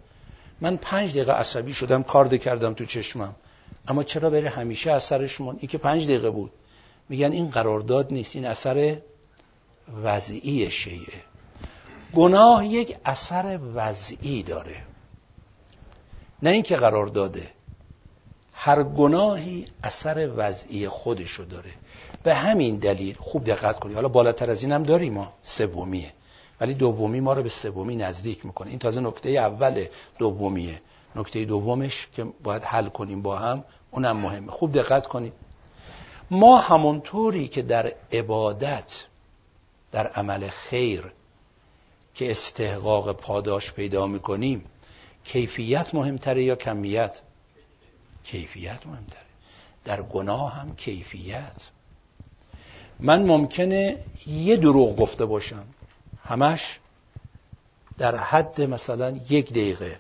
[0.62, 3.36] من پنج دقیقه عصبی شدم کارد کردم تو چشمم.
[3.88, 6.51] اما چرا بره همیشه اثرش من این که پنج دقیقه بود.
[7.10, 8.36] میگن این قرارداد نیست.
[8.36, 8.97] این اثر
[10.04, 11.30] وضعی شیعه.
[12.15, 14.76] گناه یک اثر وضعی داره.
[16.43, 17.50] نه اینکه قرار داده
[18.54, 21.71] هر گناهی اثر وضعی خودشو داره.
[22.24, 23.95] به همین دلیل خوب دقت کنید.
[23.95, 26.13] حالا بالاتر از این هم داریم ما سومیه.
[26.62, 28.69] ولی دومی ما رو به سومی نزدیک می‌کنه.
[28.69, 29.86] این تازه نکته اول
[30.19, 30.82] دومیه.
[31.15, 34.52] نکته دومش که باید حل کنیم با هم اونم مهمه.
[34.52, 35.34] خوب دقت کنید.
[36.32, 39.04] ما همونطوری که در عبادت
[39.91, 41.12] در عمل خیر
[42.15, 44.65] که استحقاق پاداش پیدا می‌کنیم
[45.24, 47.19] کیفیت مهمتره یا کمیت؟
[48.24, 49.21] کیفیت مهمتره.
[49.86, 51.67] در گناه هم کیفیت.
[53.00, 53.97] من ممکنه
[54.28, 55.65] یه دروغ گفته باشم.
[56.24, 56.80] همش
[57.97, 60.00] در حد مثلا یک دقیقه.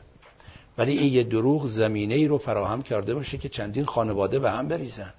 [0.77, 4.67] ولی این یه دروغ زمینه ای رو فراهم کرده باشه که چندین خانواده به هم
[4.67, 5.13] بریزن.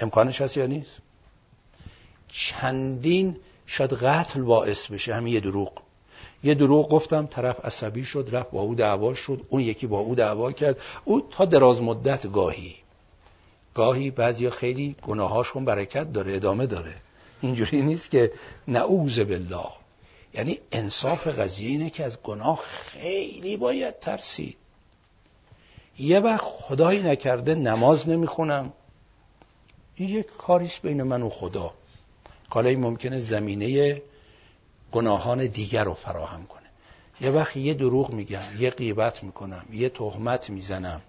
[0.00, 0.98] امکانش هست یا نیست؟
[2.28, 5.14] چندین شاید قتل باعث بشه.
[5.14, 5.72] همین یه دروغ.
[6.44, 10.14] یه دروغ گفتم طرف عصبی شد رفت با او دعوا شد اون یکی با او
[10.14, 10.80] دعوا کرد.
[11.04, 12.76] او تا دراز مدت گاهی
[13.74, 16.94] گاهی بعضیا خیلی گناهاشون برکت داره ادامه داره.
[17.40, 18.32] اینجوری نیست که
[18.68, 19.66] نعوذ بالله.
[20.34, 24.56] یعنی انصاف قضیه اینه که از گناه خیلی باید ترسید.
[25.98, 28.72] یه وقت خدایی نکرده نماز نمی‌خونم.
[29.94, 31.74] این یک کاریست بین من و خدا.
[32.50, 34.02] کالایی ممکنه زمینه
[34.94, 36.68] گناهان دیگر رو فراهم کنه.
[37.20, 41.02] یه وقت یه دروغ میگم یه غیبت می‌کنم یه تهمت می‌زنم.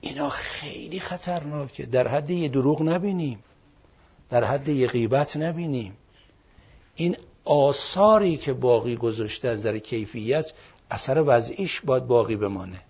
[0.00, 3.38] اینا خیلی خطرناکه در حد یه دروغ نبینیم.
[4.30, 5.96] در حد یه غیبت نبینیم.
[6.94, 10.52] این آثاری که باقی گذاشته از نظر کیفیت
[10.90, 12.80] اثر وضعیش باید باقی بمانه.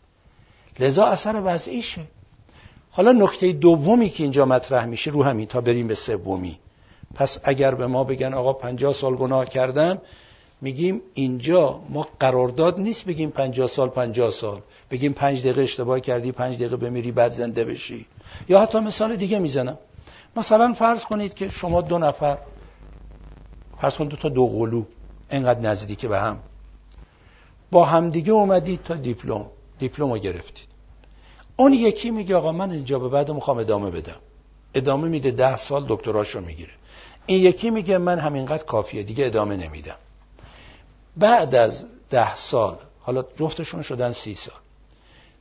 [0.78, 2.02] لذا اثر وضعیشه.
[2.90, 6.58] حالا نکته دومی که اینجا مطرح میشه رو همین تا بریم به سومی.
[7.14, 9.99] پس اگر به ما بگن آقا پنجاه سال گناه کردم
[10.61, 14.61] میگیم اینجا ما قرارداد نیست بگیم پنجاه سال پنجاه سال.
[14.90, 18.07] بگیم پنج دقیقه اشتباه کردی پنج دقیقه بمیری بعد زنده بشی.
[18.49, 19.79] یا حتی مثال دیگه می‌زنم.
[20.37, 22.38] مثلا فرض کنید که شما دو نفر
[23.81, 24.85] فرض کنید دو تا دو قلو
[25.31, 26.42] انقدر نزدیک به هم.
[27.70, 29.46] با همدیگه اومدید تا دیپلم.
[29.79, 30.68] دیپلم رو گرفتید.
[31.57, 34.16] اون یکی میگه آقا من اینجا به بعد می‌خوام ادامه بدم.
[34.75, 36.73] ادامه میده ده سال دکتراش رو می‌گیره.
[37.30, 39.94] این یکی میگه من همینقدر کافیه دیگه ادامه نمیدم.
[41.16, 44.54] بعد از ده سال حالا جفتشون شدن سی سال.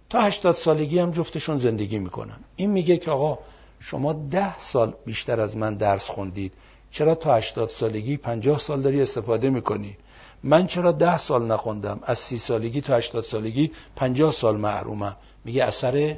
[0.09, 2.35] تا هشتاد سالگی هم جفتشون زندگی می‌کنن.
[2.55, 3.39] این میگه که آقا
[3.79, 6.53] شما ده سال بیشتر از من درس خوندید.
[6.91, 9.97] چرا تا هشتاد سالگی پنجاه سال داری استفاده می‌کنی؟
[10.43, 15.63] من چرا ده سال نخوندم؟ از سی سالگی تا هشتاد سالگی پنجاه سال محرومم میگه
[15.63, 16.17] اثر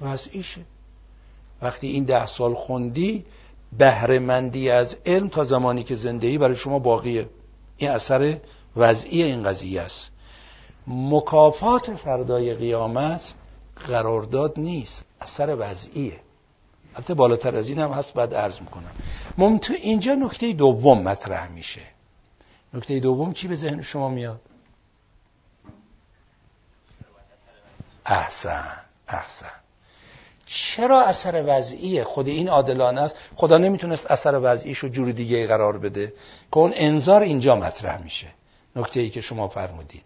[0.00, 0.60] وضعیشه.
[1.62, 3.24] وقتی این ده سال خوندی
[3.78, 7.28] بهرهمندی از علم تا زمانی که زندگی برای شما باقیه.
[7.76, 8.36] این اثر
[8.76, 10.10] وضعی این قضیه است.
[10.86, 13.32] مکافات فردای قیامت
[13.86, 16.20] قرارداد نیست اثر وضعیه.
[16.94, 18.92] البته بالاتر از این هم هست بعد عرض می‌کنم.
[19.38, 21.82] ممتو اینجا نکته دوم مطرح میشه.
[22.74, 24.40] نکته دوم چی به ذهن شما میاد؟
[28.06, 28.64] احسن
[29.08, 29.59] احسن.
[30.52, 35.78] چرا اثر وضعیه خود این عادلانه است؟ خدا نمی‌تونست اثر وضعیش رو جور دیگه قرار
[35.78, 36.06] بده.
[36.52, 38.26] که اون انذار اینجا مطرح میشه.
[38.76, 40.02] نکته ای که شما فرمودید.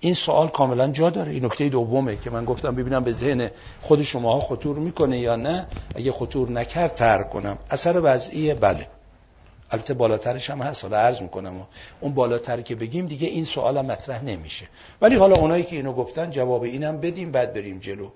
[0.00, 1.32] این سوال کاملا جا داره.
[1.32, 3.50] این نکته دومه که من گفتم ببینم به ذهن
[3.82, 5.66] خود شماها خطور می‌کنه یا نه.
[5.94, 7.58] اگه خطور نکرد ترک کنم.
[7.70, 8.86] اثر وضعیه بله.
[9.70, 10.82] البته بالاترش هم هست.
[10.82, 11.60] حالا عرض می‌کنم.
[11.60, 11.64] و
[12.00, 14.68] اون بالاتر که بگیم دیگه این سوال مطرح نمیشه.
[15.00, 17.32] ولی حالا اونایی که اینو گفتن جواب اینم بدیم.
[17.32, 18.08] بعد بریم جلو.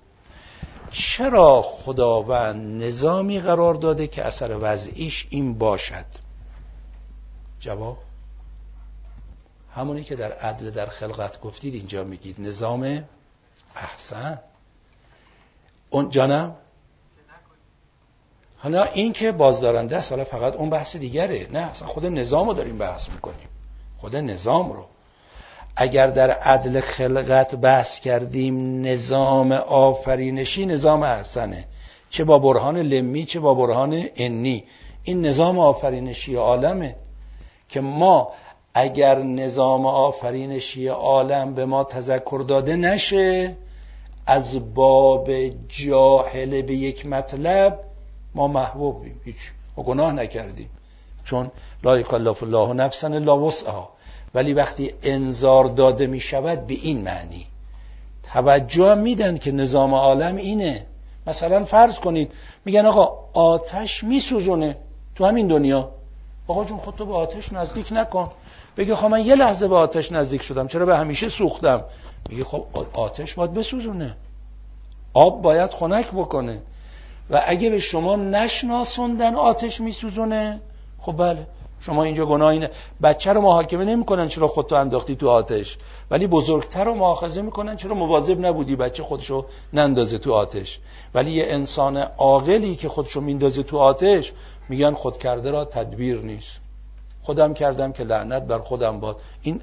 [0.92, 6.04] چرا خداوند نظامی قرار داده که اثر وضعیش این باشد؟
[7.60, 7.98] جواب
[9.74, 12.40] همونی که در عدل در خلقت گفتید اینجا میگید.
[12.40, 13.04] نظام
[13.76, 14.38] احسن.
[15.90, 16.56] اون جانم؟
[18.56, 21.48] حالا این که بازدارنده است حالا فقط اون بحث دیگره.
[21.52, 23.48] نه اصلا خود نظام رو داریم بحث می‌کنیم.
[23.98, 24.86] خود نظام رو.
[25.76, 31.64] اگر در عدل خلقت بحث کردیم نظام آفرینشی نظام احسنه.
[32.10, 34.64] چه با برهان لمی چه با برهان انی.
[35.02, 36.96] این نظام آفرینشی عالمه
[37.68, 38.32] که ما
[38.74, 43.56] اگر نظام آفرینشی عالم به ما تذکر داده نشه
[44.26, 45.30] از باب
[45.68, 47.78] جاهل به یک مطلب
[48.34, 49.20] ما محبوبیم.
[49.24, 49.36] هیچ
[49.76, 50.70] ما گناه نکردیم.
[51.24, 51.50] چون
[51.84, 53.88] لا یکلف الله نفسا الا وسعها.
[54.34, 57.46] ولی وقتی انذار داده می شود به این معنی.
[58.32, 60.86] توجه میدن که نظام عالم اینه.
[61.26, 62.32] مثلا فرض کنید
[62.64, 64.76] میگن آقا آتش میسوزونه
[65.14, 65.90] تو همین دنیا.
[66.46, 68.24] آقا جون خودتو به آتش نزدیک نکن.
[68.76, 71.84] بگه خب من یه لحظه به آتش نزدیک شدم چرا به همیشه سوختم؟
[72.28, 74.16] میگه خب آتش باید بسوزونه.
[75.14, 76.58] آب باید خنک بکنه.
[77.30, 80.60] و اگه به شما نشناسوندن آتش میسوزونه
[81.00, 81.46] خب بله.
[81.82, 82.70] شما اینجا گناه اینه.
[83.02, 85.78] بچه رو محاکمه نمی‌کنن چرا خودتو انداختی تو آتش.
[86.10, 90.78] ولی بزرگتر رو مؤاخذه می‌کنن چرا مواظب نبودی بچه خودشو نندازه تو آتش.
[91.14, 94.32] ولی یه انسان عاقلی که خودشو میندازه تو آتش
[94.68, 96.60] میگن خود کرده را تدبیر نیست.
[97.22, 99.16] خودم کردم که لعنت بر خودم باد.
[99.42, 99.60] این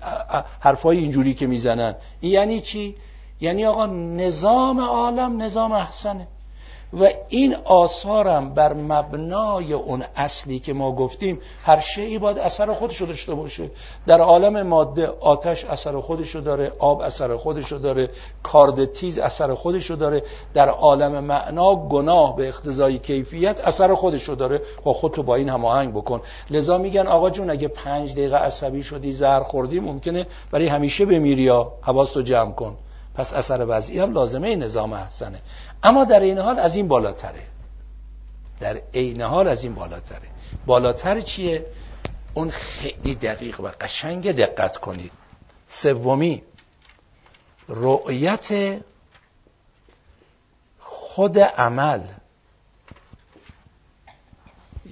[0.59, 1.95] حرفای اینجوری که می‌زنن.
[2.21, 2.95] یعنی چی؟
[3.41, 6.27] یعنی آقا نظام عالم نظام احسنه.
[6.93, 13.05] و این آثارم بر مبنای اون اصلی که ما گفتیم هر شیعی باید اثر خودشو
[13.05, 13.71] داشته باشه.
[14.07, 18.09] در عالم ماده آتش اثر خودشو داره آب اثر خودشو داره
[18.43, 20.23] کارد تیز اثر خودشو داره.
[20.53, 24.57] در عالم معنا گناه به اقتضای کیفیت اثر خودشو داره.
[24.57, 26.21] و خب خودتو با این هماهنگ بکن.
[26.49, 31.41] لذا میگن آقا جون اگه پنج دقیقه عصبی شدی زهر خوردی ممکنه برای همیشه بمیری
[31.41, 32.77] یا حواستو جمع کن.
[33.15, 35.39] پس اثر وضعی هم لازمه نظام احسنه.
[35.83, 37.43] اما در این حال از این بالاتره.
[38.59, 40.27] در عین حال از این بالاتره.
[40.65, 41.65] بالاتر چیه؟
[42.33, 45.11] اون خیلی دقیق و قشنگ دقت کنید.
[45.67, 46.43] سومی
[47.67, 48.79] رؤیت
[50.79, 52.01] خود عمل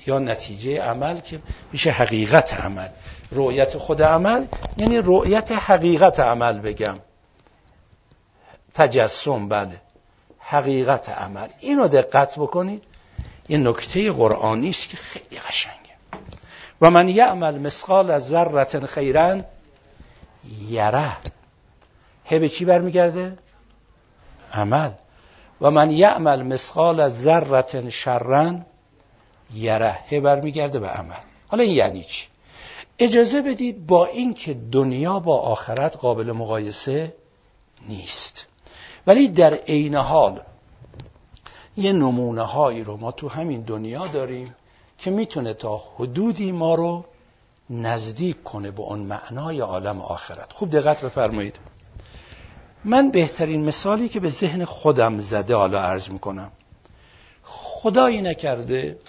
[0.07, 1.39] یا نتیجه عمل که
[1.71, 2.89] میشه حقیقت عمل.
[3.31, 4.45] رؤیت خود عمل
[4.77, 6.99] یعنی رؤیت حقیقت عمل بگم.
[8.73, 9.81] تجسم بله.
[10.49, 11.47] حقیقت عمل.
[11.59, 12.83] اینو دقت بکنید.
[13.49, 15.77] یه نکته قرآنی است که خیلی قشنگه.
[16.81, 19.45] و من یعمل مثقال از ذرت خیرن
[20.69, 21.17] یره.
[22.25, 23.37] هه به چی برمیگرده؟
[24.53, 24.91] عمل.
[25.61, 28.65] و من یعمل مثقال از ذرت شرن
[29.53, 29.99] یره.
[30.09, 31.15] هه برمیگرده به عمل.
[31.47, 32.27] حالا این یعنی چی؟
[32.99, 37.15] اجازه بدید با اینکه دنیا با آخرت قابل مقایسه
[37.87, 38.47] نیست.
[39.07, 40.41] ولی در عین حال
[41.77, 44.55] یه نمونه هایی رو ما تو همین دنیا داریم
[44.97, 47.05] که می‌تونه تا حدودی ما رو
[47.69, 50.53] نزدیک کنه به اون معنای عالم آخرت.
[50.53, 51.59] خوب دقت بفرمایید.
[52.83, 56.51] من بهترین مثالی که به ذهن خودم زده حالا عرض می‌کنم.
[57.43, 58.99] خدایی نکرده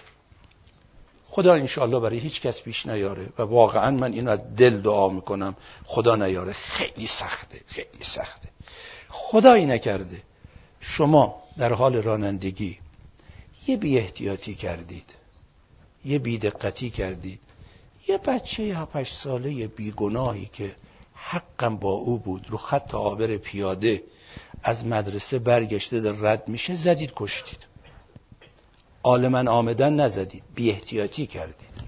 [1.30, 5.54] خدا انشاءالله برای هیچ کس پیش نیاره و واقعا من اینو از دل دعا می‌کنم
[5.84, 6.52] خدا نیاره.
[6.52, 8.48] خیلی سخته خیلی سخته.
[9.20, 10.22] خدایی نکرده
[10.80, 12.78] شما در حال رانندگی
[13.66, 15.10] یه بی احتیاطی کردید.
[16.04, 17.40] یه بیدقتی کردید.
[18.08, 20.76] یه بچه هفتش ساله بیگناهی که
[21.14, 24.02] حقم با او بود رو خط آبر پیاده
[24.62, 27.58] از مدرسه برگشته در رد میشه زدید کشتید.
[29.02, 31.78] عالما آمدن نزدید بی احتیاطی کردید.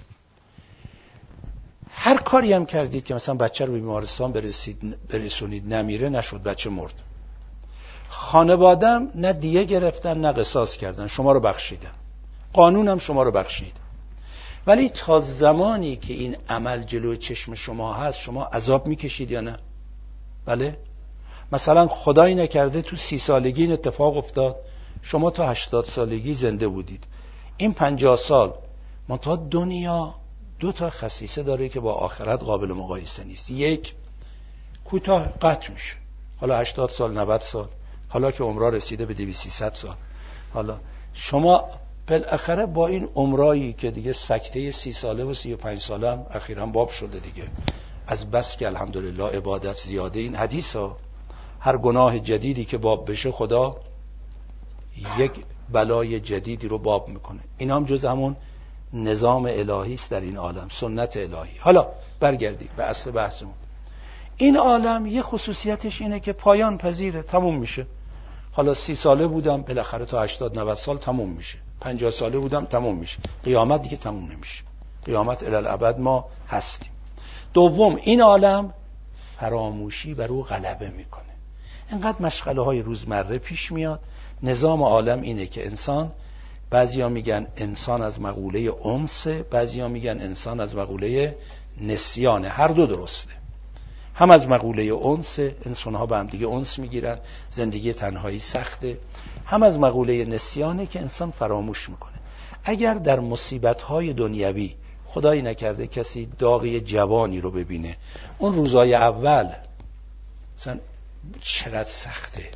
[1.91, 6.71] هر کاری هم کردید که مثلا بچه رو به بیمارستان برسید برسونید نمیره نشد بچه
[6.71, 7.03] مرد.
[8.13, 11.07] خانوادم نه دیه گرفتن نه قصاص کردن.
[11.07, 11.91] شما رو بخشیدن
[12.53, 13.77] قانونم شما رو بخشید.
[14.67, 19.59] ولی تا زمانی که این عمل جلو چشم شما هست شما عذاب می‌کشید یا نه؟
[20.45, 20.77] بله؟
[21.53, 24.57] مثلا خدایی نکرده تو سی سالگی این اتفاق افتاد.
[25.03, 27.05] شما تا هشتاد سالگی زنده بودید.
[27.57, 28.53] این پنجاه سال
[29.09, 30.15] منتها دنیا
[30.59, 33.51] دو تا خصیصه داره که با آخرت قابل مقایسه نیست.
[33.51, 33.95] یک
[34.85, 35.95] کوتاه قطع میشه.
[36.41, 37.69] حالا هشتاد سال 90 سال.
[38.11, 39.95] حالا که عمرها رسیده به 200 سال.
[40.55, 40.79] حالا
[41.15, 41.65] شما
[42.09, 46.27] بالاخره با این عمرایی که دیگه سکته سی ساله و سی و پنج ساله هم
[46.31, 47.45] اخیرا باب شده دیگه.
[48.07, 50.21] از بس که الحمدلله عبادت زیاده.
[50.21, 50.97] این حدیث ها
[51.61, 53.77] هر گناه جدیدی که باب بشه خدا
[55.19, 55.33] یک
[55.73, 57.41] بلای جدیدی رو باب می‌کنه.
[57.59, 58.37] این هم جز همون
[58.93, 61.59] نظام الهی است در این عالم سنت الهی.
[61.59, 61.87] حالا
[62.21, 63.55] برگردیم به اصل بحثمون.
[64.37, 67.87] این عالم یه خصوصیتش اینه که پایان پذیره تموم میشه.
[68.61, 71.59] حالا سی ساله بودم بالاخره تا 80 90 سال تموم میشه.
[71.81, 73.19] 50 ساله بودم تموم میشه.
[73.45, 74.63] قیامت دیگه تموم نمیشه.
[75.05, 76.91] قیامت الالعبد ما هستیم.
[77.55, 78.75] دوم این عالم
[79.41, 81.23] فراموشی بر او غلبه می‌کنه.
[81.91, 84.01] انقدر مشغله های روزمره پیش میاد.
[84.43, 86.13] نظام عالم اینه که انسان
[86.71, 91.37] بعضیا میگن انسان از مقوله انس بعضیا میگن انسان از مقوله
[91.81, 92.49] نسیانه.
[92.49, 93.40] هر دو درسته.
[94.21, 97.19] هم از مقوله اونس انسان ها به هم دیگه اونس می‌گیرن
[97.51, 98.99] زندگی تنهایی سخته.
[99.47, 102.15] هم از مقوله نسیانه که انسان فراموش می‌کنه.
[102.65, 104.75] اگر در مصیبت های دنیوی
[105.07, 107.97] خدایی نکرده کسی داغی جوانی رو ببینه
[108.39, 109.49] اون روزای اول
[110.59, 110.79] مثلا
[111.41, 112.51] چقدر سخته.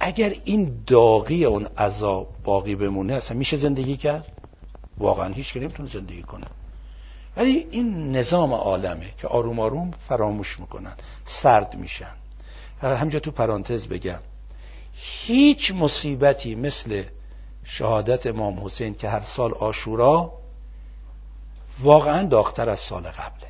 [0.00, 4.26] اگر این داغی اون عذاب باقی بمونه اصلا میشه زندگی کرد؟
[4.98, 6.46] واقعا هیچ که نمی‌تونه زندگی کنه.
[7.36, 10.92] ولی این نظام عالمه که آروم آروم فراموش می‌کنن
[11.26, 12.14] سرد میشن.
[12.82, 14.20] همجا تو پرانتز بگم.
[14.92, 17.02] هیچ مصیبتی مثل
[17.64, 20.32] شهادت امام حسین که هر سال آشورا
[21.80, 23.48] واقعا داختر از سال قبله.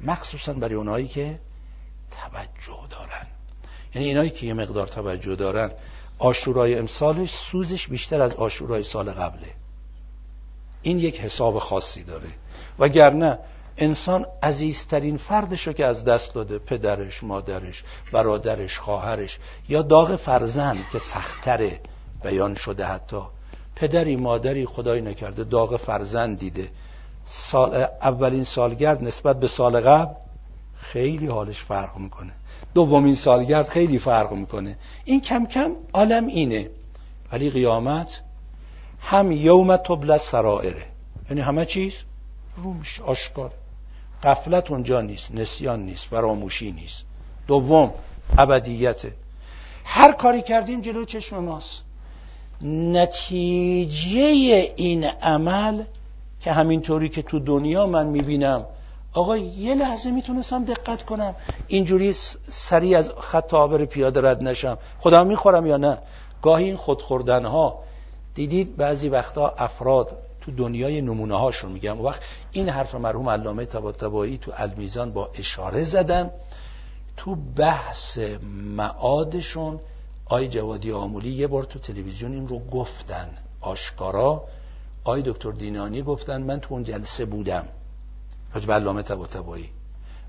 [0.00, 1.40] مخصوصا برای اونایی که
[2.10, 3.26] توجه دارن.
[3.94, 5.70] یعنی اینایی که یه مقدار توجه دارن
[6.18, 9.54] آشورای امسالش سوزش بیشتر از آشورای سال قبله.
[10.82, 12.28] این یک حساب خاصی داره.
[12.78, 13.38] وگرنه
[13.76, 20.84] انسان عزیزترین فردش رو که از دست داده پدرش مادرش برادرش خواهرش یا داغ فرزند
[20.92, 21.80] که سختره
[22.22, 23.20] بیان شده حتی.
[23.76, 26.68] پدری مادری خدای نکرده داغ فرزند دیده.
[27.26, 30.14] سال اولین سالگرد نسبت به سال قبل
[30.80, 32.32] خیلی حالش فرق می‌کنه.
[32.74, 34.76] دومین سالگرد خیلی فرق می‌کنه.
[35.04, 36.70] این کم کم عالم اینه.
[37.32, 38.20] ولی قیامت
[39.00, 40.82] هم یوم تبل سرائره.
[41.30, 41.92] یعنی همه چیز
[42.62, 43.50] روش آشکار.
[44.22, 47.04] قفلت اونجا نیست نسیان نیست فراموشی نیست.
[47.46, 47.92] دوم
[48.38, 49.12] ابدیته
[49.84, 51.82] هر کاری کردیم جلو چشم ماست.
[52.62, 54.20] نتیجه
[54.76, 55.84] این عمل
[56.40, 58.64] که همینطوری که تو دنیا من می‌بینم.
[59.12, 61.34] آقا یه لحظه می‌تونستم دقت کنم.
[61.66, 62.14] اینجوری
[62.48, 64.78] سریع از خط آبر پیاده رد نشم.
[65.00, 65.98] خدا می‌خورم یا نه؟
[66.42, 67.78] گاهی این خودخوردن ها
[68.34, 70.16] دیدید بعضی وقتا افراد
[70.48, 72.22] تو دنیای نمونه هاشون میگم وقت
[72.52, 76.30] این حرف مرحوم علامه طباطبایی تو المیزان با اشاره زدن.
[77.16, 78.18] تو بحث
[78.76, 79.80] معادشون
[80.26, 83.28] آی جوادی آمولی یه بار تو تلویزیون این رو گفتن
[83.60, 84.44] آشکارا.
[85.04, 87.68] آی دکتر دینانی گفتن من تو اون جلسه بودم.
[88.54, 89.70] حاج علامه طباطبایی.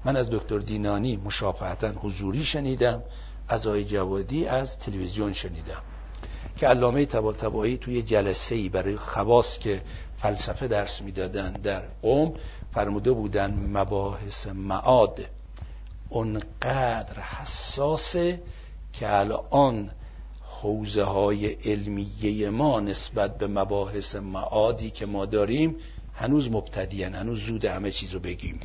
[0.05, 3.03] من از دکتر دینانی مشافهتا حضوری شنیدم
[3.47, 5.81] از آقای جوادی از تلویزیون شنیدم.
[6.59, 9.81] که علامه طباطبایی توی جلسه ای برای خواص که
[10.17, 12.33] فلسفه درس می‌دادن در قوم
[12.73, 15.19] فرموده بودن مباحث معاد
[16.09, 18.41] اونقدر حساسه
[18.93, 19.91] که الان
[20.61, 25.75] حوزه های علمیه ما نسبت به مباحث معادی که ما داریم
[26.15, 28.59] هنوز مبتدیان هنوز زود همه چیز رو بگیم.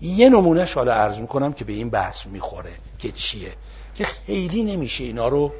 [0.00, 3.52] یه نمونه حالا عرض می‌کنم که به این بحث می‌خوره که چیه؟
[3.94, 5.52] که خیلی نمیشه اینا رو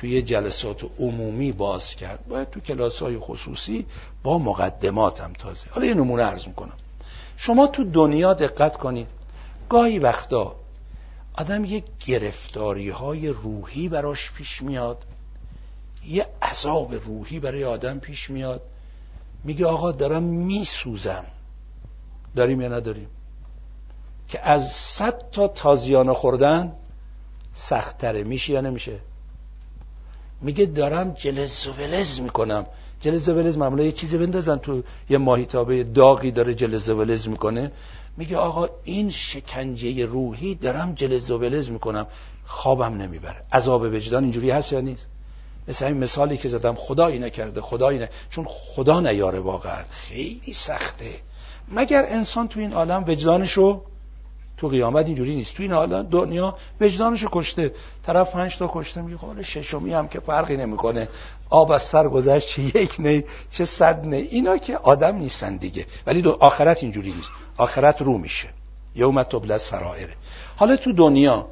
[0.00, 2.26] توی جلسات عمومی باز کرد.
[2.28, 3.86] باید تو کلاس های خصوصی
[4.22, 5.66] با مقدمات هم تازه.
[5.70, 6.76] حالا یه نمونه عرض می‌کنم.
[7.36, 9.06] شما تو دنیا دقت کنید.
[9.68, 10.56] گاهی وقتا
[11.34, 15.04] آدم یه گرفتاری های روحی براش پیش میاد.
[16.06, 18.62] یه عذاب روحی برای آدم پیش میاد.
[19.44, 21.24] میگه آقا دارم میسوزم.
[22.36, 23.08] داریم یا نداریم؟
[24.28, 26.72] که از صد تا تازیانه خوردن
[27.54, 28.24] سختتره.
[28.24, 29.00] میشه یا نمیشه؟
[30.46, 32.66] میگه دارم جلز و ولز می‌کنم.
[33.00, 37.28] جلز و ولز معمولا یه چیزی بندازن تو یه ماهیتابه داغی داره جلز و ولز
[37.28, 37.72] می‌کنه.
[38.16, 42.06] میگه آقا این شکنجه روحی دارم جلز و ولز می‌کنم.
[42.44, 43.42] خوابم نمی‌بره.
[43.52, 45.06] عذاب وجدان اینجوری هست یا نیست؟
[45.68, 48.08] مثل این مثالی که زدم خدایی نکرده خدایی نه.
[48.30, 49.84] چون خدا نیاره واقعا.
[49.90, 51.10] خیلی سخته.
[51.68, 53.82] مگر انسان تو این عالم وجدانشو
[54.56, 55.54] تو قیامت اینجوری نیست.
[55.54, 57.72] تو این حالا دنیا وجدانشو کشته.
[58.02, 61.08] طرف پنج تا کشته میگه خب ششمی هم که فرقی نمی‌کنه.
[61.50, 65.86] آب از سر گذشت چه یک نه چه صد نه اینا که آدم نیستن دیگه.
[66.06, 67.30] ولی دو آخرت اینجوری نیست.
[67.56, 68.48] آخرت رو میشه.
[68.94, 70.14] یوم تبل سرائره
[70.56, 71.46] حالا تو دنیا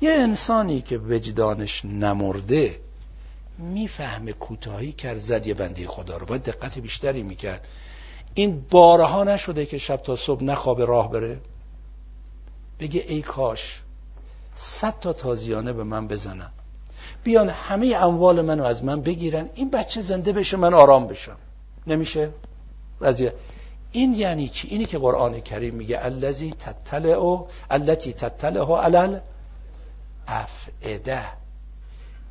[0.00, 2.80] یه انسانی که وجدانش نمرده
[3.58, 6.26] می‌فهمه کوتاهی کرد زد یه بنده خدا رو.
[6.26, 7.68] باید دقت بیشتری می‌کرد.
[8.34, 11.40] این بارها نشده که شب تا صبح نخواب راه بره.
[12.80, 13.80] بگه ای کاش
[14.56, 16.50] صد تا تازیانه به من بزنن.
[17.24, 19.48] بیان همه اموال منو از من بگیرن.
[19.54, 21.36] این بچه زنده بشه من آرام بشم.
[21.86, 22.30] نمیشه؟
[23.00, 23.32] وضعیت
[23.92, 29.18] این یعنی چی؟ اینی که قرآن کریم میگه الذی تطلع التي تطلع علل
[30.28, 31.24] افعده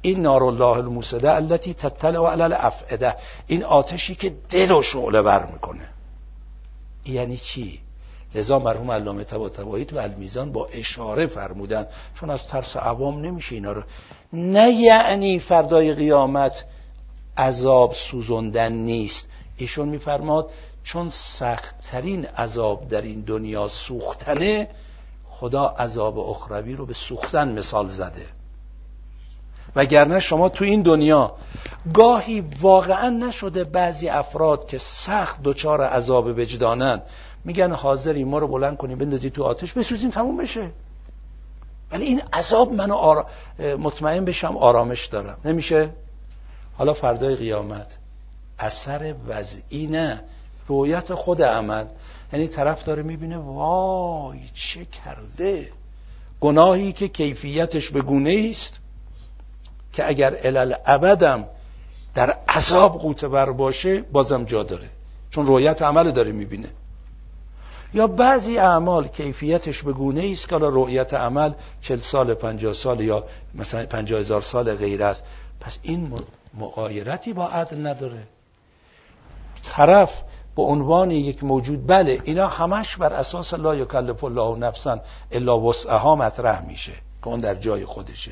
[0.01, 3.15] این نار الله الموسده التي تطلع علل افعده
[3.47, 5.89] این آتشی که دل و شعله بر می‌کنه.
[7.05, 7.81] یعنی چی؟
[8.37, 13.71] لذا مرحوم علامه طباطبایی تو المیزان با اشاره فرمودن چون از ترس عوام نمیشه اینا
[13.71, 13.83] رو.
[14.33, 16.65] نه یعنی فردای قیامت
[17.37, 19.27] عذاب سوزندن نیست.
[19.57, 20.49] ایشون میفرماد
[20.83, 24.67] چون سختترین عذاب در این دنیا سوختنه
[25.29, 28.25] خدا عذاب اخروی رو به سوختن مثال زده.
[29.75, 31.35] وگرنه شما تو این دنیا
[31.93, 37.01] گاهی واقعا نشده بعضی افراد که سخت دچار عذاب وجدانن
[37.47, 40.69] میگن حاضری ما رو بلند کنیم بندازی تو آتش بسوزیم تموم بشه.
[41.91, 43.27] ولی این عذاب منو آرا...
[43.79, 45.37] مطمئن بشم آرامش دارم.
[45.45, 45.89] نمیشه؟
[46.77, 47.97] حالا فردای قیامت.
[48.59, 50.23] اثر وضعی نه.
[50.67, 51.85] رویت خود عمل
[52.33, 55.69] یعنی طرف داره می‌بینه وای چه کرده؟
[56.39, 58.79] گناهی که کیفیتش به گونه است
[59.93, 61.45] که اگر علل ابدم
[62.15, 64.89] در عذاب قوته بر باشه بازم جا داره.
[65.29, 66.67] چون رویت عمل داره می‌بینه.
[67.93, 73.23] یا بعضی اعمال کیفیتش به گونه است که رؤیت عمل چل سال پنجاه سال یا
[73.55, 75.23] مثلا پنجاه هزار سال غیر است.
[75.59, 76.13] پس این
[76.53, 78.23] مقایرتی با عدل نداره.
[79.63, 80.21] طرف
[80.55, 84.99] به عنوان یک موجود بله اینا همش بر اساس لا یکلف الله نفسا
[85.31, 88.31] الا وسعها مطرح میشه که اون در جای خودشه.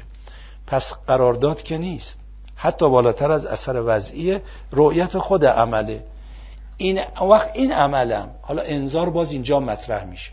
[0.68, 2.20] پس قرارداد که نیست.
[2.56, 4.40] حتی بالاتر از اثر وضعی
[4.72, 6.04] رؤیت خود عمله.
[6.78, 8.36] این وقت این عملم.
[8.42, 10.32] حالا انذار باز اینجا مطرح میشه.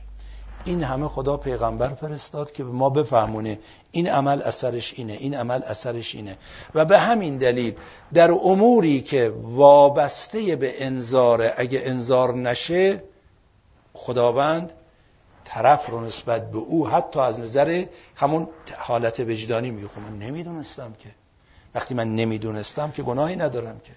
[0.65, 3.59] این همه خدا پیغمبر فرستاد که ما بفهمونه
[3.91, 6.37] این عمل اثرش اینه این عمل اثرش اینه.
[6.75, 7.75] و به همین دلیل
[8.15, 13.03] در اموری که وابسته به انذاره اگه انذار نشه
[13.95, 14.73] خداوند
[15.45, 17.85] طرف رو نسبت به او حتی از نظر
[18.17, 21.09] همون حالت وجدانی میگه من نمی‌دونستم که.
[21.75, 23.93] وقتی من نمی‌دونستم که گناهی ندارم که.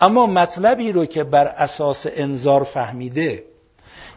[0.00, 3.44] اما مطلبی رو که بر اساس انذار فهمیده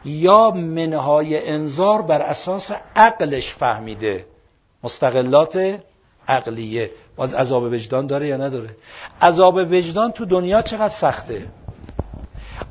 [0.06, 4.26] یا منهای انذار بر اساس عقلش فهمیده.
[4.84, 5.80] مستقلات
[6.28, 6.92] عقلیه.
[7.16, 8.70] باز عذاب وجدان داره یا نداره؟
[9.22, 11.48] عذاب وجدان تو دنیا چقدر سخته؟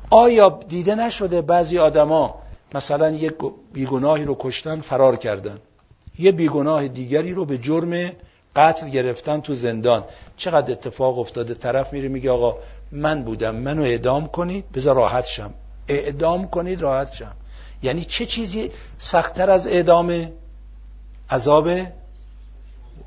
[0.09, 2.35] آیا دیده نشده بعضی آدما
[2.75, 3.33] مثلا یک
[3.73, 5.57] بیگناهی رو کشتن فرار کردن؟
[6.19, 8.11] یه بیگناه دیگری رو به جرم
[8.55, 10.03] قتل گرفتن تو زندان.
[10.37, 12.57] چقدر اتفاق افتاده؟ طرف میره میگه آقا
[12.91, 15.53] من بودم منو اعدام کنید بذار راحت شم.
[15.87, 17.31] اعدام کنید راحت شم.
[17.83, 20.31] یعنی چه چیزی سختتر از اعدام
[21.29, 21.69] عذاب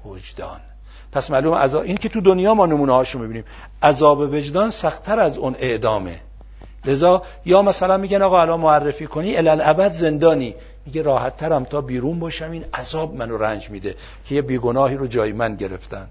[0.04, 0.60] وجدان؟
[1.12, 3.44] پس معلوم عذاب این که تو دنیا ما نمونه هاشو می‌بینیم.
[3.82, 6.20] عذاب وجدان سختتر از اون اعدامه.
[6.84, 10.54] لذا یا مثلا میگن آقا الان معرفی کنی الالعبد زندانی.
[10.86, 15.06] میگه راحت ترم تا بیرون باشم این عذاب منو رنج میده که یه بیگناهی رو
[15.06, 16.08] جای من گرفتن.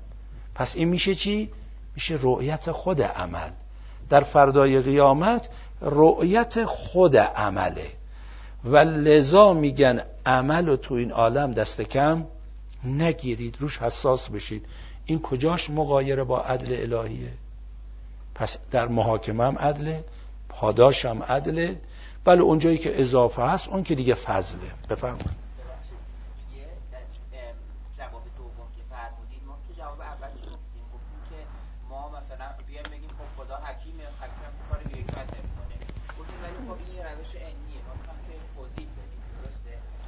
[0.55, 1.51] پس این میشه چی؟
[1.95, 3.49] میشه رؤیت خود عمل.
[4.09, 5.49] در فردای قیامت
[5.81, 7.87] رؤیت خود عمله.
[8.63, 12.25] و لذا میگن عمل تو این عالم دست کم
[12.83, 14.65] نگیرید روش حساس بشید.
[15.05, 17.31] این کجاش مقایره با عدل الهیه؟
[18.35, 20.03] پس در محاکمه هم عدله
[20.49, 21.81] پاداش هم عدله.
[22.25, 24.71] بله اونجایی که اضافه هست اون که دیگه فضله.
[24.89, 25.45] بفرمایید.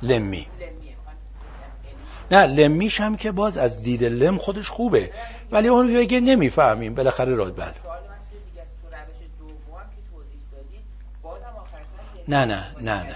[0.02, 0.48] لمی.
[2.32, 5.12] نه لمیش هم که باز از دید لم خودش خوبه.
[5.52, 6.96] ولی اون بگه نمی‌فهمیم.
[6.96, 10.84] بالاخره راد بله سوال من چیز دیگه است تو روش دوم که توضیح دادید
[11.22, 13.16] بازم آخر سر نه نه نه نه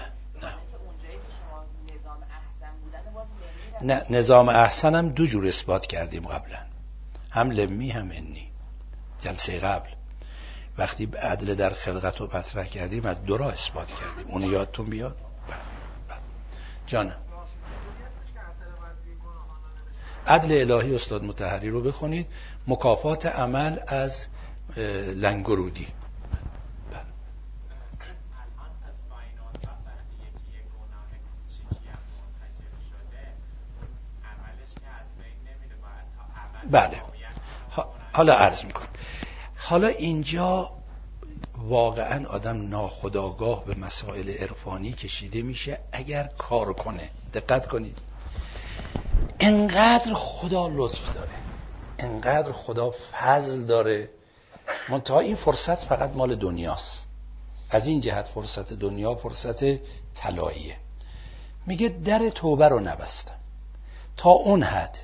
[3.82, 4.02] نه.
[4.10, 6.58] نظام احسن هم دو جور اثبات کردیم قبلا.
[7.30, 8.52] هم لمی هم انی.
[9.20, 9.88] جلسه قبل.
[10.78, 14.32] وقتی عدل در خلقت رو مطرح کردیم از دو را اثبات کردیم.
[14.32, 15.16] اون یادتون بیاد؟
[15.48, 15.56] بله
[16.08, 16.18] بله.
[16.86, 17.16] جانم.
[20.26, 22.26] عدل الهی استاد متحری رو بخونید.
[22.66, 24.26] مکافات عمل از
[25.14, 25.86] لنگرودی
[26.90, 27.00] بله.
[28.00, 33.22] الان از پایین اتاق وقتی یکی یه گناه کوچیکی هم مرتکب شده
[33.76, 33.90] اون
[34.30, 37.02] عملش که از بین نمیره باید تا ابد بله.
[38.12, 38.88] حالا عرض می‌کنم.
[39.56, 40.72] حالا اینجا
[41.58, 47.10] واقعا آدم ناخداگاه به مسائل عرفانی کشیده میشه اگر کار کنه.
[47.34, 47.98] دقت کنید.
[49.40, 51.30] انقدر خدا لطف داره.
[51.98, 54.08] انقدر خدا فضل داره.
[54.88, 57.02] منتها این فرصت فقط مال دنیاست.
[57.70, 59.64] از این جهت فرصت دنیا فرصت
[60.14, 60.76] طلاییه.
[61.66, 63.34] میگه در توبه رو نبستم
[64.16, 64.98] تا اون حد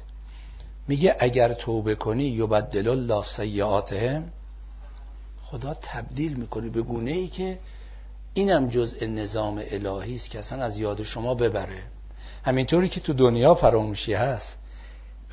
[0.89, 4.32] میگه اگر توبه کنی یبدل الله سیئاتهم
[5.45, 7.59] خدا تبدیل می‌کنه به گونه ای که
[8.34, 11.82] اینم جزء نظام الهی است که اصلا از یاد شما ببره.
[12.45, 14.57] همینطوری که تو دنیا فراموشی هست.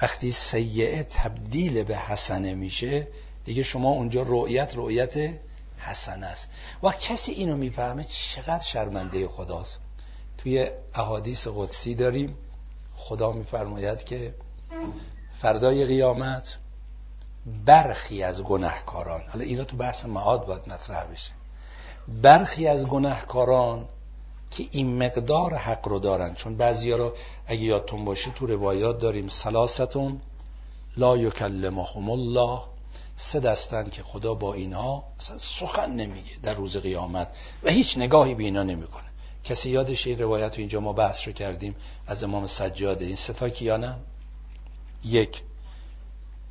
[0.01, 3.07] وقتی سیعه تبدیل به حسنه میشه
[3.45, 5.15] دیگه شما اونجا رؤیت رؤیت
[5.77, 6.47] حسن است.
[6.83, 9.79] و کسی اینو می‌فهمه چقدر شرمنده خداست.
[10.37, 12.37] توی احادیث قدسی داریم
[12.95, 14.33] خدا میفرماید که
[15.41, 16.57] فردای قیامت
[17.65, 21.31] برخی از گناهکاران حالا اینا تو بحث معاد باید مطرح بشه.
[22.21, 23.87] برخی از گناهکاران
[24.51, 27.13] که این مقدار حق رو دارن چون بعضیا رو
[27.47, 30.21] اگه یادتون باشه تو روایات داریم سلاستون
[30.97, 32.59] لا یکلمهم الله
[33.17, 38.35] سه دستن که خدا با اینها اصلا سخن نمیگه در روز قیامت و هیچ نگاهی
[38.35, 39.03] به اینا نمی‌کنه.
[39.43, 41.75] کسی یادش این روایت رو اینجا ما بحث رو کردیم
[42.07, 43.05] از امام سجاده.
[43.05, 43.95] این ستا کیانن؟
[45.05, 45.41] یک.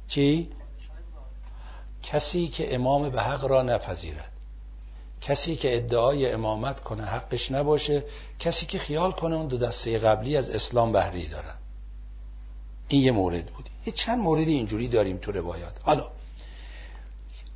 [0.08, 0.50] چی؟
[2.02, 4.32] کسی که امام به حق را نپذیرد.
[5.20, 8.04] کسی که ادعای امامت کنه حقش نباشه.
[8.38, 11.54] کسی که خیال کنه اون دو دسته قبلی از اسلام بهری دارن.
[12.88, 13.68] این یه مورد بود.
[13.86, 15.80] یه چند مورد اینجوری داریم تو روایات.
[15.82, 16.10] حالا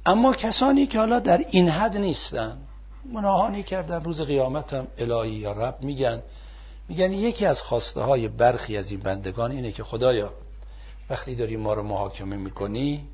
[0.06, 2.58] اما کسانی که حالا در این حد نیستن
[3.12, 6.22] مناهانی کردن روز قیامت هم الهی یا رب میگن.
[6.88, 10.32] میگن یکی از خواسته های برخی از این بندگان اینه که خدایا
[11.10, 13.08] وقتی داری ما رو محاکمه می‌کنی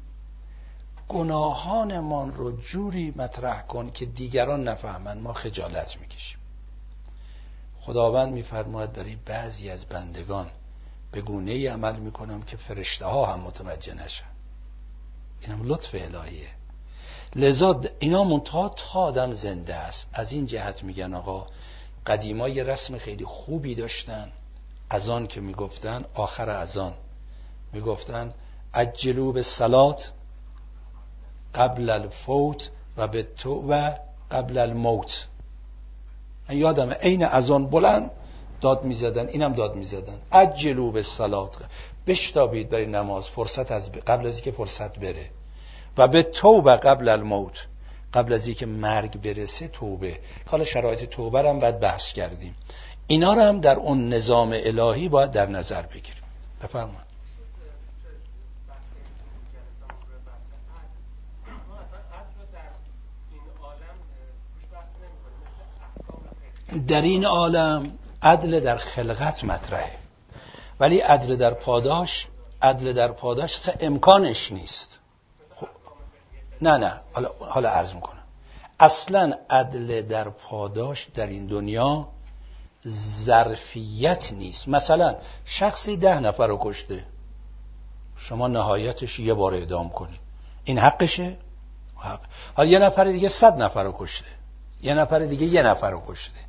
[1.09, 6.39] گناهانمان رو جوری مطرح کن که دیگران نفهمن ما خجالت می‌کشیم.
[7.81, 10.51] خداوند میفرماید برای بعضی از بندگان
[11.13, 14.25] به گونه ای عمل می‌کنم که فرشته ها هم متوجه نشن.
[15.41, 16.49] اینم لطف الهیه.
[17.37, 20.07] لذا اینا منتها تا آدم زنده است.
[20.13, 21.47] از این جهت میگن آقا
[22.07, 24.33] قدیما یه رسم خیلی خوبی داشتن.
[24.91, 26.95] از آن که می‌گفتن آخر از آن.
[27.75, 28.35] می‌گفتن
[28.75, 30.13] عجلو به سلات
[31.55, 33.91] قبل الفوت و به تو و
[34.31, 35.27] قبل الموت.
[36.49, 38.11] من یادم عین از آن بلند
[38.61, 40.19] داد می‌زدن اینم داد می‌زدن.
[40.33, 41.57] عجلو به سلات
[42.07, 45.31] بشتابید برای نماز فرصت از قبل از اینکه فرصت بره.
[45.97, 47.67] و به توبه قبل الموت.
[48.15, 50.19] قبل از اینکه مرگ برسه توبه.
[50.47, 52.57] حالا شرایط توبه رو هم باید بحث کردیم.
[53.07, 56.23] اینا رو هم در اون نظام الهی باید در نظر بگیریم.
[56.63, 57.05] بفرمایید
[58.69, 61.53] بحث این جلسه ما روی بحث عدل.
[61.69, 62.71] ما اصلا عدل رو در
[63.33, 65.39] این عالم اه، روش بحث نمی‌کنیم.
[65.43, 65.63] مثل
[66.89, 69.99] در این عالم عدل در خلقت مطرحه.
[70.81, 72.27] ولی عدل در پاداش
[72.63, 74.99] عدل در پاداش اصلا امکانش نیست.
[75.57, 75.69] خب.
[76.63, 78.23] نه نه حالا حالا عرض می‌کنم.
[78.81, 82.09] اصلا عدل در پاداش در این دنیا
[83.25, 84.69] ظرفیت نیست.
[84.69, 87.05] مثلا شخصی ده نفر رو کشته.
[88.17, 90.21] شما نهایتش یه بار اعدام کنید
[90.65, 91.37] این حقشه؟
[91.97, 92.21] حق.
[92.57, 94.31] حالا یه نفر دیگه صد نفر رو کشته.
[94.83, 96.44] یه نفر دیگه یه نفر رو کشته.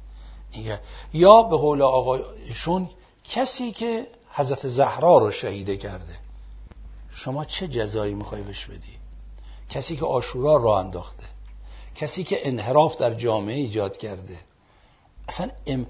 [1.14, 2.89] یا به قول آقایشون
[3.24, 6.16] کسی که حضرت زهرا رو شهیده کرده.
[7.12, 8.99] شما چه جزایی می‌خوای بهش بدی؟
[9.70, 11.24] کسی که آشورا را انداخته.
[11.95, 14.39] کسی که انحراف در جامعه ایجاد کرده.
[15.30, 15.86] اصلا ام...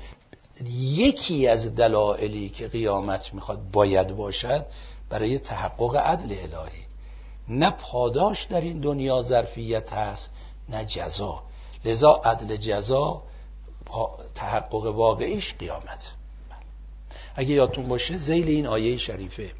[0.80, 4.66] یکی از دلایلی که قیامت می‌خواد باید باشد
[5.09, 6.86] برای تحقق عدل الهی.
[7.47, 10.30] نه پاداش در این دنیا ظرفیت هست
[10.70, 11.43] نه جزا.
[11.86, 13.24] لذا عدل جزا
[14.36, 16.11] تحقق واقعیش قیامت.
[17.36, 19.51] اگه یادتون باشه زیل این آیه شریفه.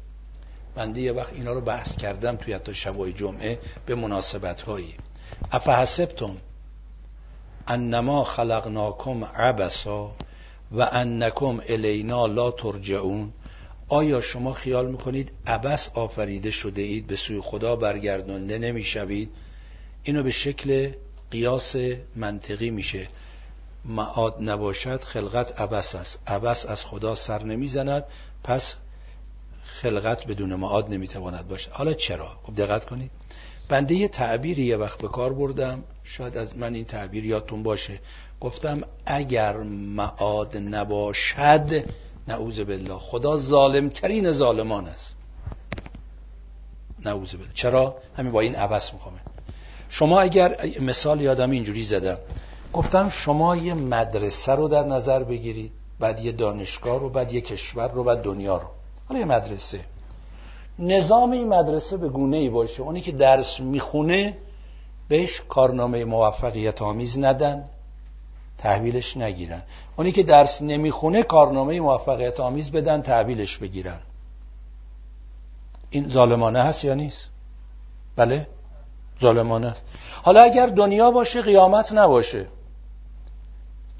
[0.74, 4.94] بنده یه وقت اینا رو بحث کردم توی حتی شبای جمعه به مناسبت هایی
[5.52, 6.36] افحسبتم
[7.68, 10.10] انما خلقناکم عبسا
[10.72, 13.32] و انکم الینا لا ترجعون.
[13.88, 19.30] آیا شما خیال می‌کنید عبس آفریده شده اید به سوی خدا برگردانده نمی‌شوید؟
[20.02, 20.92] اینو به شکل
[21.30, 21.76] قیاس
[22.16, 23.08] منطقی میشه.
[23.86, 26.18] معاد نباشد خلقت عبس است.
[26.26, 28.04] عبس از خدا سر نمی‌زند
[28.44, 28.74] پس
[29.64, 31.70] خلقت بدون معاد نمی‌تواند باشد.
[31.70, 33.10] حالا چرا؟ خب دقت کنید.
[33.68, 35.84] بنده یه تعبیری یه وقت به کار بردم.
[36.04, 37.98] شاید از من این تعبیر یادتون باشه.
[38.40, 39.56] گفتم اگر
[39.96, 41.84] معاد نباشد
[42.28, 45.12] نعوذ بالله خدا ظالمترین ظالمان است.
[47.04, 47.52] نعوذ بالله.
[47.54, 49.18] چرا؟ همین با این عبس میخوامه.
[49.88, 52.18] شما اگر مثال یادم اینجوری زدم.
[52.76, 57.88] گفتم شما یه مدرسه رو در نظر بگیرید بعد یه دانشگاه رو بعد یه کشور
[57.88, 58.66] رو بعد دنیا رو.
[59.08, 59.80] حالا یه مدرسه.
[60.78, 62.82] نظام این مدرسه به گونه ای باشه.
[62.82, 64.36] اونی که درس می‌خونه
[65.08, 67.64] بهش کارنامه موفقیت آمیز ندن
[68.58, 69.62] تحویلش نگیرن.
[69.96, 73.98] اونی که درس نمی‌خونه کارنامه موفقیت آمیز بدن تحویلش بگیرن.
[75.90, 77.28] این ظالمانه هست یا نیست؟
[78.16, 78.46] بله؟
[79.20, 79.82] ظالمانه است
[80.22, 82.46] حالا اگر دنیا باشه قیامت نباشه.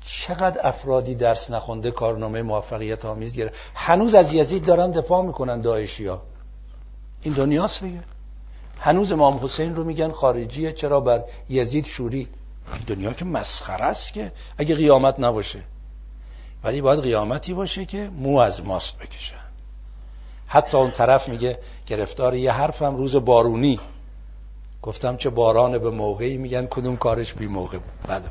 [0.06, 6.10] چقدر افرادی درس نخونده کارنامه موفقیت آمیز گیره هنوز از یزید دارن دفاع می‌کنن داعشی
[7.22, 8.02] این دنیاست دیگه.
[8.78, 10.72] هنوز امام حسین رو میگن خارجیه.
[10.72, 12.28] چرا؟ بر یزید شوری.
[12.86, 15.60] دنیا که مسخره است که اگه قیامت نباشه.
[16.64, 19.36] ولی باید قیامتی باشه که مو از ماست بکشن.
[20.46, 23.80] حتی اون طرف میگه گرفتار یه حرفم روز بارونی.
[24.82, 28.08] گفتم چه باران به موقعی میگن کدوم کارش بی موقع بود.
[28.08, 28.24] بله.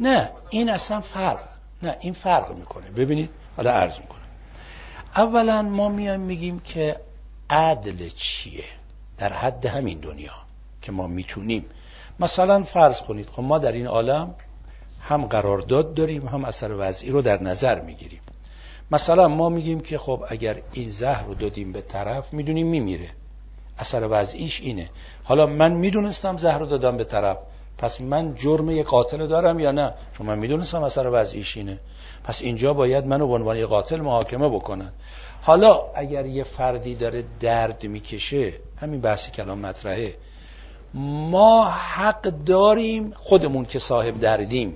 [0.00, 1.38] نه این اصلا فرق
[1.82, 2.90] نه این فرق می‌کنه.
[2.90, 4.20] ببینید حالا عرض می‌کنه
[5.16, 7.00] اولا ما میایم میگیم که
[7.50, 8.64] عدل چیه؟
[9.18, 10.32] در حد همین دنیا
[10.82, 11.64] که ما می‌تونیم.
[12.20, 14.34] مثلا فرض کنید خب ما در این عالم
[15.00, 18.20] هم قرارداد داریم هم اثر وضعی رو در نظر می‌گیریم.
[18.90, 23.08] مثلا ما میگیم که خب اگر این زهر رو دادیم به طرف می‌دونیم میمیره.
[23.78, 24.90] اثر وضعیش اینه.
[25.24, 27.36] حالا من می‌دونستم زهر رو دادم به طرف.
[27.78, 31.78] پس من جرم یه قاتل دارم یا نه؟ چون من می‌دونستم اثر وضعیش اینه
[32.24, 34.92] پس اینجا باید منو به عنوان یه قاتل محاکمه بکنن.
[35.42, 40.14] حالا اگر یه فردی داره درد می‌کشه همین بحثی کلام مطرحه.
[41.30, 44.74] ما حق داریم خودمون که صاحب دردیم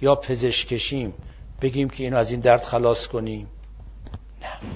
[0.00, 1.14] یا پزشکشیم
[1.62, 3.48] بگیم که اینو از این درد خلاص کنیم.
[4.42, 4.70] نه.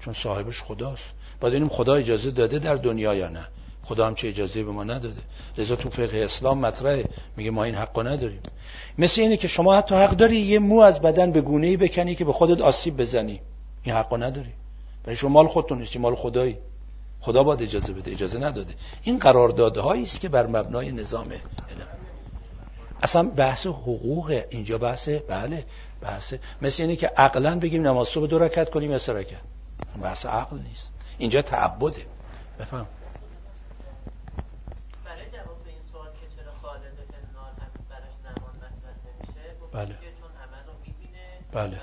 [0.00, 1.04] چون صاحبش خداست.
[1.40, 3.46] باید خدا اجازه داده در دنیا یا نه.
[3.84, 5.22] خدا هم چه اجازه به ما نداده.
[5.58, 7.04] لذا تو فقه اسلام مطرحه.
[7.36, 8.40] میگه ما این حقو نداریم.
[8.98, 12.14] مثل اینه که شما حتی حق داری یه مو از بدن به گونه ای بکنی
[12.14, 13.40] که به خودت آسیب بزنی.
[13.82, 14.52] این حقو نداری.
[15.04, 16.58] برای شما مال خودتون نیستی مال خدایی.
[17.20, 18.12] خدا باید اجازه بده.
[18.12, 18.74] اجازه نداده.
[19.02, 21.40] این قراردادهایی است که بر مبنای نظام علم.
[23.02, 25.64] اصلا بحث حقوق اینجا بحث بله
[26.00, 26.34] بحث.
[26.62, 29.40] مثل اینه که عقلا بگیم نماز صبح دو رکعت کنیم یا سه رکعت.
[30.02, 30.90] بحث عقل نیست.
[31.18, 32.02] اینجا تعبده.
[32.60, 32.86] بفهم.
[39.74, 39.98] بله.
[41.52, 41.80] بله.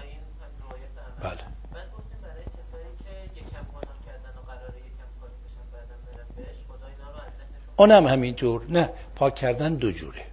[1.23, 1.43] بله.
[7.75, 10.30] اونم همینطور نه پاک کردن دو جوره.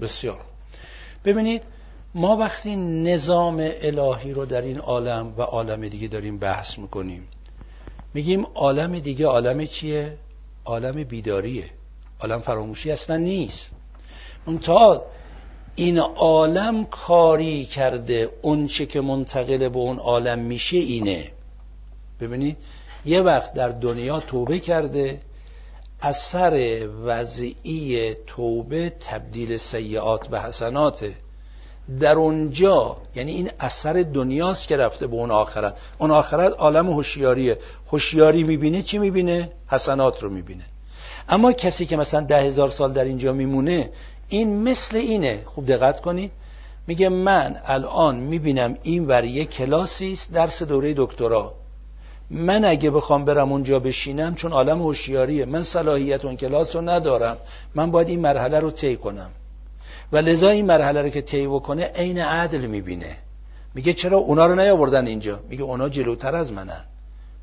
[0.00, 0.40] بسیار.
[1.24, 1.62] ببینید
[2.14, 7.28] ما وقتی نظام الهی رو در این عالم و عالم دیگه داریم بحث می‌کنیم
[8.14, 10.16] میگیم عالم دیگه عالم چیه؟
[10.64, 11.70] عالم بیداریه.
[12.20, 13.70] عالم فراموشی اصلا نیست.
[14.62, 15.06] تا
[15.76, 21.30] این عالم کاری کرده اون چه که منتقل به اون عالم میشه اینه.
[22.20, 22.56] ببینید
[23.04, 25.20] یه وقت در دنیا توبه کرده
[26.02, 31.14] اثر وضعی توبه تبدیل سیعات به حسناته.
[32.00, 35.78] در اونجا یعنی این اثر دنیاست که رفته به اون آخرت.
[35.98, 37.58] اون آخرت عالم هوشیاریه.
[37.92, 40.64] هوشیاری می‌بینه چی می‌بینه؟ حسنات رو می‌بینه.
[41.28, 43.90] اما کسی که مثلا ده هزار سال در اینجا میمونه
[44.28, 45.42] این مثل اینه.
[45.46, 46.32] خوب دقت کنید.
[46.86, 51.54] میگه من الان می‌بینم این ور یه کلاسی است درس دوره دکترا.
[52.30, 55.44] من اگه بخوام برم اونجا بشینم چون عالم هوشیاریه.
[55.44, 57.36] من صلاحیت اون کلاس رو ندارم.
[57.74, 59.30] من باید این مرحله رو طی کنم.
[60.12, 63.16] و لذا این مرحله رو که طی بکنه عین عدل می‌بینه.
[63.74, 66.84] میگه چرا اونا رو نیاوردن اینجا؟ میگه اونا جلوتر از منن.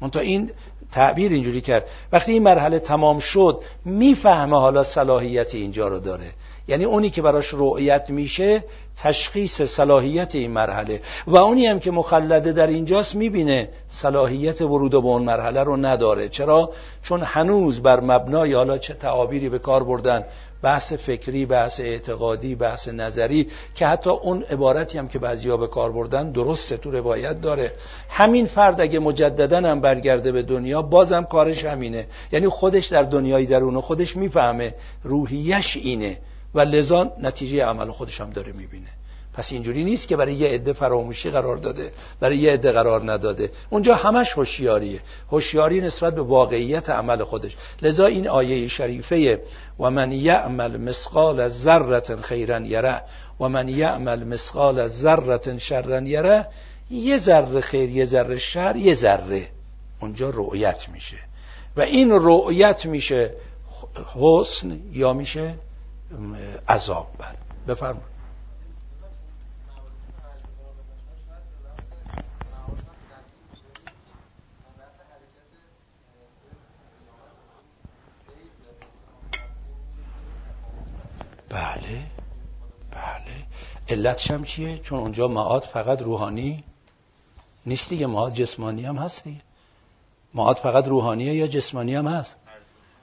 [0.01, 0.51] منتها این
[0.91, 1.85] تعبیر اینجوری کرد.
[2.11, 6.31] وقتی این مرحله تمام شد می‌فهمه حالا صلاحیت اینجا رو داره.
[6.67, 8.63] یعنی اونی که براش رؤیت میشه
[8.97, 11.01] تشخیص صلاحیت این مرحله.
[11.27, 16.29] و اونی هم که مخلده در اینجاست می‌بینه صلاحیت ورود به اون مرحله رو نداره.
[16.29, 16.71] چرا؟
[17.03, 20.23] چون هنوز بر مبنای حالا چه تعابیری به کار بردن
[20.61, 25.91] بحث فکری بحث اعتقادی بحث نظری که حتی اون عبارتی هم که بعضیا به کار
[25.91, 27.71] بردن درسته تو روایت داره.
[28.09, 32.07] همین فرد اگه مجددا هم برگرده به دنیا بازم کارش همینه.
[32.31, 36.17] یعنی خودش در دنیای درون خودش می‌فهمه روحیش اینه.
[36.57, 38.89] و لذا نتیجه عمل خودش هم داره می‌بینه.
[39.33, 43.51] پس اینجوری نیست که برای یه عده فراموشی قرار داده برای یه عده قرار نداده.
[43.69, 44.99] اونجا همش هوشیاریه.
[45.31, 47.57] هوشیاری نسبت به واقعیت عمل خودش.
[47.81, 49.41] لذا این آیه شریفه
[49.79, 53.01] و من یعمل مسقال ذره خیرا یره
[53.39, 56.47] و من یعمل مسقال ذره شرا یره
[56.91, 59.47] یه ذره خیر یه ذره شر یه ذره.
[59.99, 61.17] اونجا رؤیت میشه.
[61.77, 63.33] و این رؤیت میشه
[64.15, 65.53] حسن یا میشه
[66.69, 67.35] عذاب بر.
[67.67, 68.17] بفرمایید.
[81.49, 82.03] بله
[82.91, 83.45] بله.
[83.89, 86.63] علتش هم چیه؟ چون اونجا معاد فقط روحانی
[87.65, 89.41] نیست دیگه معاد جسمانی هم هست دیگه.
[90.33, 92.35] معاد فقط روحانیه یا جسمانی هم هست؟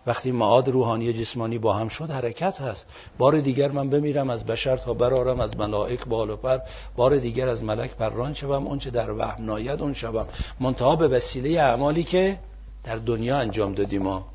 [0.07, 2.87] وقتی معاد روحانی جسمانی با هم شد حرکت هست.
[3.19, 6.59] بار دیگر من بمیرم از بشر تا برارم از ملائک بال و پر.
[6.97, 10.27] بار دیگر از ملک پران شوم اون چه در وهم ناید اون شوم.
[10.61, 12.39] منتها به وسیله اعمالی که
[12.85, 14.27] در دنیا انجام دادیم ما.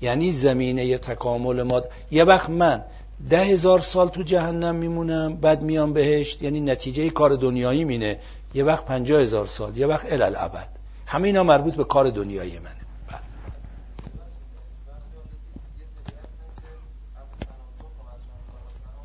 [0.00, 1.82] یعنی زمینه تکامل ما.
[2.10, 2.84] یه وقت من
[3.30, 6.42] ده هزار سال تو جهنم میمونم بعد میام بهشت.
[6.42, 8.18] یعنی نتیجه کار دنیایی مینه.
[8.54, 10.68] یه وقت پنجاه هزار سال یه وقت الالعبد
[11.06, 12.77] همه اینا مربوط به کار دنیایی منه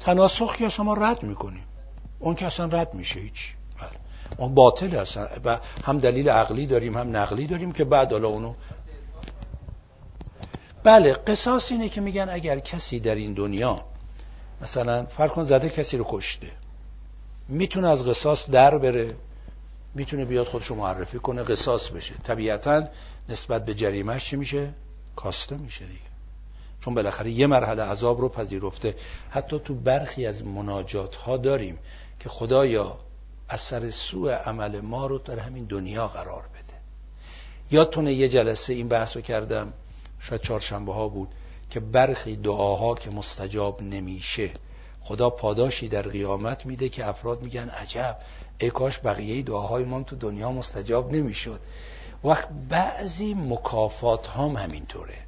[0.04, 1.64] تناسخ که اصلا ما رد می‌کنیم.
[2.20, 3.54] اون که اصلا رد میشه هیچ.
[3.80, 3.90] بله.
[4.38, 5.28] اون باطل اصلا.
[5.46, 8.54] و هم دلیل عقلی داریم هم نقلی داریم که بعد حالا اونو
[10.84, 13.86] بله قصاص اینه که میگن اگر کسی در این دنیا
[14.62, 16.52] مثلا فرق زده کسی رو کشته.
[17.48, 19.16] می‌تونه از قصاص در بره.
[19.96, 22.14] می‌تونه بیاد خودش رو معرفی کنه قصاص بشه.
[22.14, 22.88] طبیعتا
[23.30, 24.74] نسبت به جریمش چی میشه؟
[25.16, 26.13] کاسته میشه دیگه.
[26.86, 28.96] چون بالاخره یه مرحله عذاب رو پذیرفته.
[29.30, 31.80] حتی تو برخی از مناجات ها داریم
[32.20, 32.98] که خدایا
[33.50, 36.74] اثر سوء عمل ما رو در همین دنیا قرار بده.
[37.72, 39.74] یادتونه یه جلسه این بحث رو کردم
[40.20, 41.30] شاید چهارشنبه ها بود
[41.70, 44.50] که برخی دعاها که مستجاب نمیشه.
[45.02, 48.18] خدا پاداشی در قیامت میده که افراد میگن عجب
[48.60, 51.60] ای کاش بقیه دعاهای ما تو دنیا مستجاب نمی‌شد.
[52.24, 55.23] وقت بعضی مکافات هم همینطوره.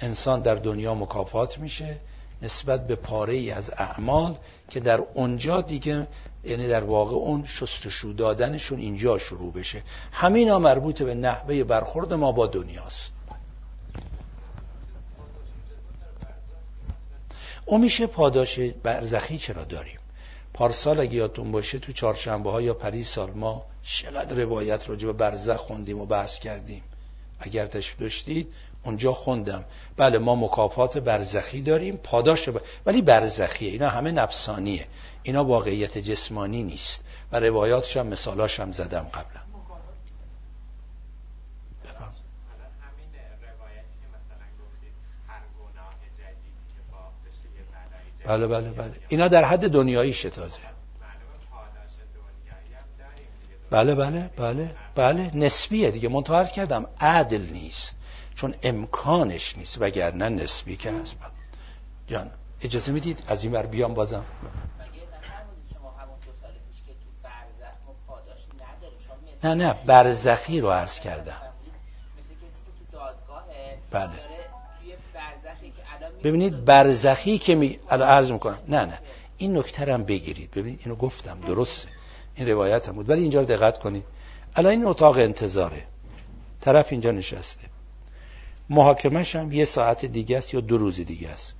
[0.00, 2.00] انسان در دنیا مکافات میشه
[2.42, 4.36] نسبت به پاره ای از اعمال
[4.70, 6.06] که در اونجا دیگه
[6.44, 9.82] یعنی در واقع اون شستشو دادنشون اینجا شروع بشه.
[10.12, 13.12] همینا مربوط به نحوه برخورد ما با دنیاست.
[17.66, 19.98] اون میشه پاداش برزخی چرا داریم؟
[20.54, 25.12] پارسال اگه یادتون باشه تو چهارشنبه ها یا پری سال ما چقدر روایت راجع به
[25.12, 26.82] برزخ خوندیم و بحث کردیم.
[27.40, 28.48] اگر تشریف داشتید
[28.84, 29.64] اونجا خوندم.
[29.96, 32.60] بله ما مکافات برزخی داریم پاداش ب...
[32.86, 33.70] ولی برزخیه.
[33.70, 34.86] اینا همه نفسانیه.
[35.22, 37.00] اینا واقعیت جسمانی نیست.
[37.32, 39.40] و روایاتش هم مثالاش هم زدم قبلا.
[48.26, 48.92] بله بله بله.
[49.08, 50.74] اینا در حد دنیایی دیگه
[53.70, 55.30] بله بله بله بله.
[55.34, 56.08] نسبیه دیگه.
[56.08, 57.96] منتها عرض کردم عدل نیست.
[58.34, 61.16] چون امکانش نیست وگرنه نسبی که هست.
[62.06, 62.30] جان
[62.62, 64.24] اجازه می‌دید از این ور بیام بازم؟
[69.44, 71.36] نه نه برزخی رو عرض کردم.
[73.90, 74.10] بله.
[76.24, 78.58] ببینید برزخی که می الان عرض می‌کنم.
[78.68, 78.98] نه نه.
[79.38, 80.50] این نکته بگیرید.
[80.50, 81.88] ببینید اینو گفتم درسته.
[82.34, 83.10] این روایت هم بود.
[83.10, 84.04] ولی اینجا رو دقت کنید.
[84.56, 85.84] الان این اتاق انتظاره.
[86.60, 87.63] طرف اینجا نشسته.
[88.74, 91.54] محاکمش هم یه ساعت دیگه است یا دو روز دیگه است.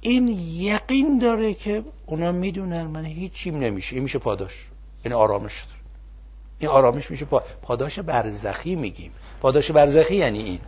[0.00, 3.94] این یقین داره که اونا می‌دونن من هیچیم نمیشه.
[3.94, 4.66] این میشه پاداش.
[5.02, 5.80] این آرامش داره.
[6.58, 7.42] این آرامش میشه پا...
[7.62, 9.12] پاداش برزخی میگیم.
[9.40, 10.60] پاداش برزخی یعنی این.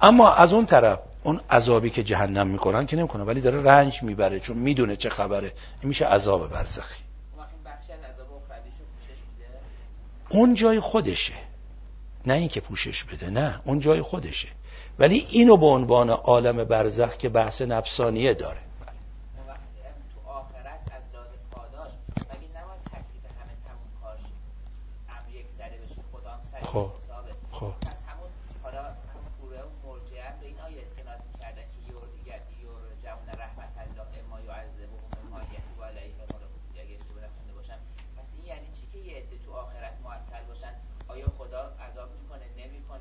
[0.00, 4.40] اما از اون طرف اون عذابی که جهنم می‌کنن که نمی‌کنه ولی داره رنج می‌بره
[4.40, 5.52] چون می‌دونه چه خبره.
[5.80, 7.02] این میشه عذاب برزخی.
[10.30, 11.34] اون جای خودشه.
[12.26, 13.60] نه اینکه پوشش بده نه.
[13.64, 14.48] اون جای خودشه.
[14.98, 18.58] ولی اینو به عنوان عالم برزخ که بحث نفسانیه داره
[26.62, 26.90] خب.
[27.52, 27.72] خب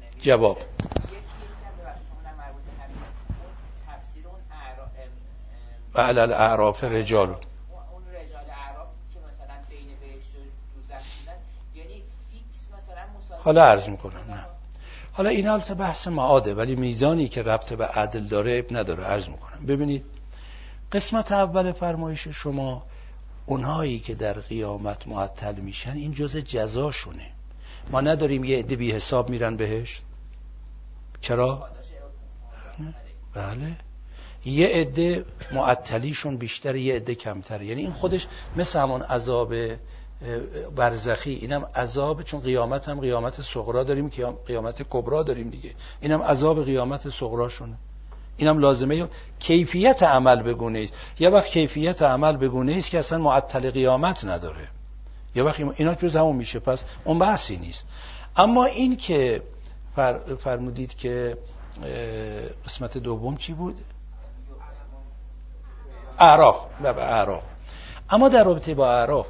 [0.04, 0.58] یعنی جواب.
[0.58, 3.08] یکی یکم ببخشید چون اونم مربوط به همینه
[3.42, 3.54] اون
[3.88, 5.87] تفسیر اون اعرا ام- ام- و علل اعراف رجال اون اون رجال اعراف که مثلا
[5.87, 5.87] بین بهشت و دوزخ بودن یعنی
[12.32, 14.46] فیکس مثلا مساوی حالا عرض می‌کنم نه.
[15.14, 19.04] حالا این البته بحث معاده ولی میزانی که ربط به عدل داره اب نداره.
[19.04, 19.66] عرض می‌کنم.
[19.66, 20.06] ببینید
[20.92, 22.84] قسمت اول فرمایش شما
[23.46, 27.32] اونهایی که در قیامت معطل میشن این جز جزاشونه.
[27.92, 30.02] ما نداریم یه عده بی حساب میرن بهشت.
[31.22, 31.70] چرا؟
[33.34, 33.87] بله.
[34.48, 37.66] یه عده معطلیشون بیشتر یه عده کمتره.
[37.66, 39.54] یعنی این خودش مثل همون عذاب
[40.76, 45.72] برزخی اینم عذاب چون قیامت هم قیامت صغرا داریم که قیامت کبرا داریم دیگه.
[46.02, 47.74] اینم عذاب قیامت صغراشونه.
[48.38, 49.08] اینم لازمه
[49.40, 54.68] کیفیت عمل بگونه است یه وقت کیفیت عمل بگونه است که اصلا معطل قیامت نداره.
[55.36, 56.60] یه وقت اینا جز همون میشه.
[56.60, 57.84] پس اون بحثی نیست.
[58.38, 59.42] اما این که
[59.96, 61.38] فر فرمودید که
[62.66, 63.80] قسمت دوم چی بود؟
[66.20, 67.44] اعراف نه به اعراف.
[68.10, 69.28] اما در رابطه با اعراف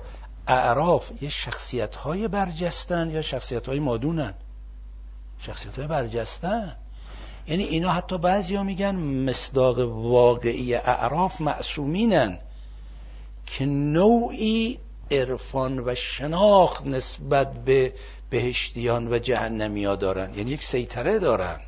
[0.48, 4.34] اعراف یه شخصیت های برجستن یا شخصیت های مادونن.
[5.40, 6.76] شخصیت های برجستن.
[7.48, 12.40] یعنی اینا حتی بعضی ها میگن مصداق واقعی اعراف معصومینن
[13.46, 14.80] که نوعی
[15.12, 17.94] عرفان و شناخت نسبت به
[18.30, 20.34] بهشتیان و جهنمیا دارن.
[20.34, 21.60] یعنی یک سیطره دارن.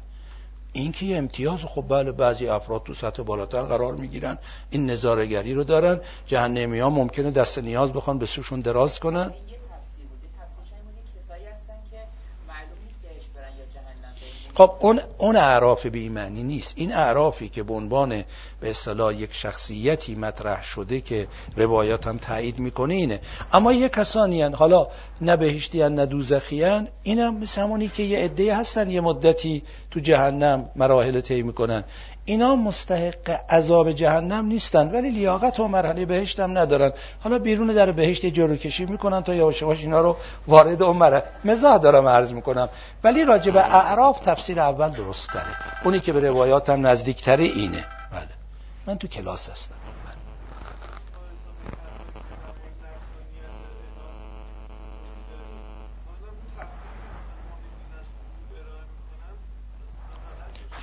[0.74, 4.38] این که یه امتیاز خب بله بعضی افراد تو سطح بالاتر قرار می‌گیرن.
[4.70, 6.02] این نظارگری رو دارن.
[6.26, 10.74] جهنمی ها ممکنه دست نیاز بخوان به سوشون دراز کنن این یه تفسیر بوده تفسیرش
[10.74, 11.98] این بوده کسایی هستن که
[12.48, 16.94] معلوم نیست بهش برن یا جهنم برن خب اون اون اعراف بی معنی نیست این
[16.94, 18.24] اعرافی که به عنوان
[18.60, 23.20] به اصطلاح یک شخصیتی مطرح شده که روایات هم تایید می‌کنه اینه
[23.54, 24.54] اما یه کسانی هن.
[24.54, 24.88] حالا
[25.22, 26.88] نه بهشتی هن، نه دوزخی هن.
[27.04, 31.84] این هم مثل همونی که یه عده هستن یه مدتی تو جهنم مراحل طی می‌کنن
[32.30, 36.92] اینا مستحق عذاب جهنم نیستن ولی لیاقت و مرحله بهشت هم ندارن.
[37.24, 40.18] حالا بیرون در بهشت جلو کشی می‌کنن تا یواش یواش اینا رو
[40.48, 42.70] وارد اون مرحله مزاح دارم عرض می‌کنم.
[43.04, 45.56] ولی راجع به اعراف تفسیر اول درست تره.
[45.84, 47.86] اونی که به هم نزدیکتره اینه.
[48.12, 48.28] بله.
[48.88, 49.76] من تو کلاس هستم.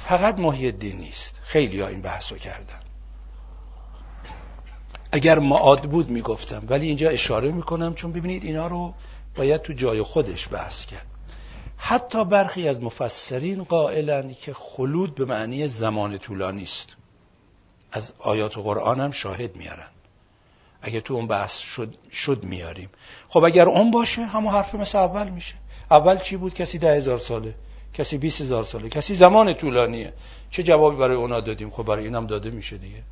[0.08, 1.35] فقط محی الدین نیست.
[1.46, 2.80] خیلی این بحث رو کردن.
[5.12, 8.94] اگر معاد بود می‌گفتم ولی اینجا اشاره می‌کنم چون ببینید اینا رو
[9.36, 11.06] باید تو جای خودش بحث کرد.
[11.76, 16.96] حتی برخی از مفسرین قائلن که خلود به معنی زمان طولانی است
[17.92, 19.88] از آیات قرآن هم شاهد میارن.
[20.82, 22.88] اگه تو اون بحث شد, شد میاریم.
[23.28, 25.54] خب اگر اون باشه همون حرف مثل اول میشه.
[25.90, 27.54] اول چی بود؟ کسی ده هزار ساله.
[27.96, 30.12] کسی بیست هزار ساله کسی زمان طولانیه.
[30.50, 33.02] چه جوابی برای اونا دادیم؟ خب برای اینم داده میشه دیگه.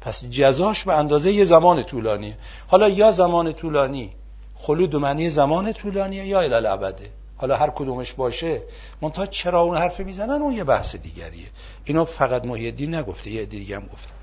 [0.00, 2.36] پس جزاش به اندازه یه زمان طولانیه.
[2.68, 4.10] حالا یا زمان طولانی
[4.54, 8.62] خلود به معنی زمان طولانیه یا الالعبده حالا هر کدومش باشه
[9.00, 11.46] منتها چرا اون حرف می‌زنن اون یه بحث دیگریه.
[11.84, 14.14] اینو فقط محی الدین نگفته یه دیگه هم گفته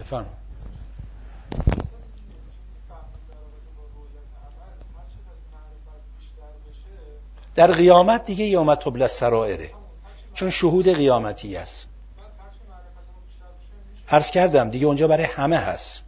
[0.00, 0.40] بفرمایید.
[7.54, 9.70] در قیامت دیگه یوم تبل سرائره.
[10.34, 11.86] چون شهود قیامتی است.
[14.08, 16.02] عرض کردم دیگه اونجا برای همه هست.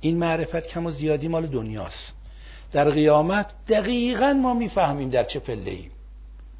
[0.00, 2.12] این معرفت کم و زیادی مال دنیاست.
[2.72, 5.90] در قیامت دقیقا ما می‌فهمیم در چه پله ایم.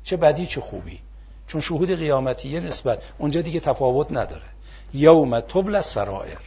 [0.05, 1.01] چه بدی چه خوبی.
[1.47, 4.43] چون شهود قیامتیه نسبت اونجا دیگه تفاوت نداره.
[4.95, 6.39] یوم تبل سرائر.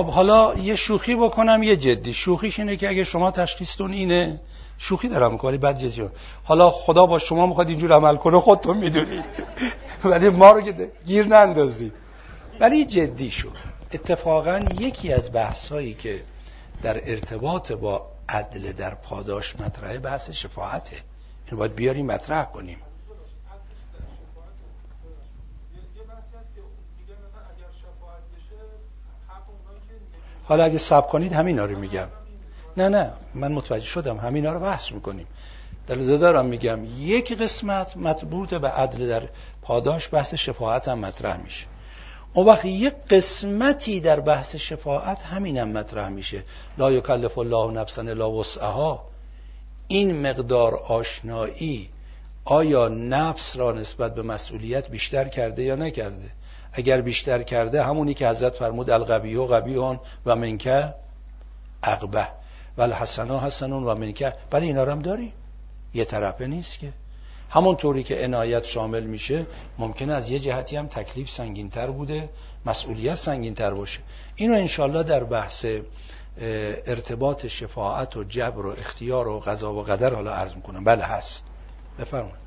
[0.00, 2.14] خب حالا یه شوخی بکنم یه جدی.
[2.14, 4.40] شوخیش اینه که اگه شما تشخیصتون اینه
[4.78, 6.08] شوخی دارم می‌کنم بعد جزی
[6.44, 9.24] حالا خدا با شما می‌خواد اینجور عمل کنه خودتون می‌دونید
[10.04, 11.92] ولی ما رو که گیر نندازید
[12.60, 13.56] ولی جدی شد
[13.92, 16.22] اتفاقا یکی از بحثایی که
[16.82, 20.96] در ارتباط با عدل در پاداش مطرحه بحث شفاعته.
[21.50, 22.78] این باید بیاریم مطرح کنیم.
[30.50, 32.08] حالا اگه سب کنید همین رو میگم.
[32.76, 34.16] نه نه من متوجه شدم.
[34.16, 35.26] همین رو بحث می‌کنیم.
[35.86, 39.28] در دارم میگم یک قسمت مطبوط به عدل در
[39.62, 41.66] پاداش بحث شفاعت هم مطرح میشه.
[42.34, 46.42] اون وقت یک قسمتی در بحث شفاعت همینم مطرح میشه.
[46.78, 49.04] لا یکلف الله نفسا الا وسعها.
[49.88, 51.88] این مقدار آشنایی
[52.44, 56.30] آیا نفس را نسبت به مسئولیت بیشتر کرده یا نکرده؟
[56.72, 60.94] اگر بیشتر کرده همونی که حضرت فرمود القبیه و قبیهان و منکه
[61.82, 62.28] اقبه.
[62.76, 64.34] و الحسنا حسنون و منکه.
[64.52, 65.32] ولی اینا هم داری؟
[65.94, 66.92] یه طرفه نیست که.
[67.50, 69.46] همون طوری که عنایت شامل میشه
[69.78, 72.28] ممکنه از یه جهتی هم تکلیف سنگینتر بوده
[72.66, 74.00] مسئولیت سنگینتر باشه.
[74.36, 75.66] اینو انشالله در بحث
[76.86, 80.84] ارتباط شفاعت و جبر و اختیار و قضا و قدر حالا عرض می‌کنم.
[80.84, 81.44] بله هست.
[81.98, 82.39] بفرمایید.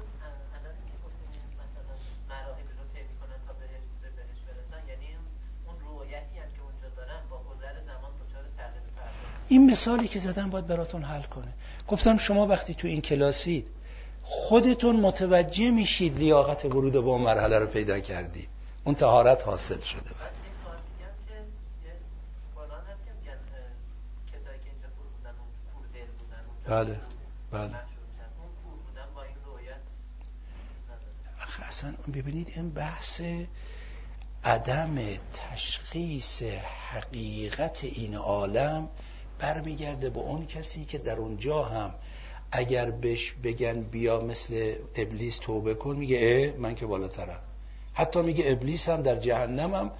[9.47, 11.53] این مثالی که زدم باید براتون حل کنه.
[11.87, 13.67] گفتم شما وقتی تو این کلاسید
[14.23, 18.47] خودتون متوجه میشید لیاقت ورود با مرحله رو پیدا کردید.
[18.83, 20.01] اون تهارت حاصل شده.
[20.01, 20.43] بعد
[26.67, 26.99] بله
[27.51, 27.71] بله.
[31.67, 33.21] اصلا ببینید این بحث
[34.43, 34.97] عدم
[35.33, 36.43] تشخیص
[36.91, 38.89] حقیقت این عالم
[39.43, 41.93] برمیگرده به اون کسی که در اونجا هم
[42.51, 47.39] اگر بهش بگن بیا مثل ابلیس توبه کن میگه اه من که بالاترم.
[47.93, 49.91] حتی میگه ابلیس هم در جهنم هم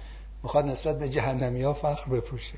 [0.42, 2.54] می‌خواد نسبت به جهنمی ها فخر بپوشه.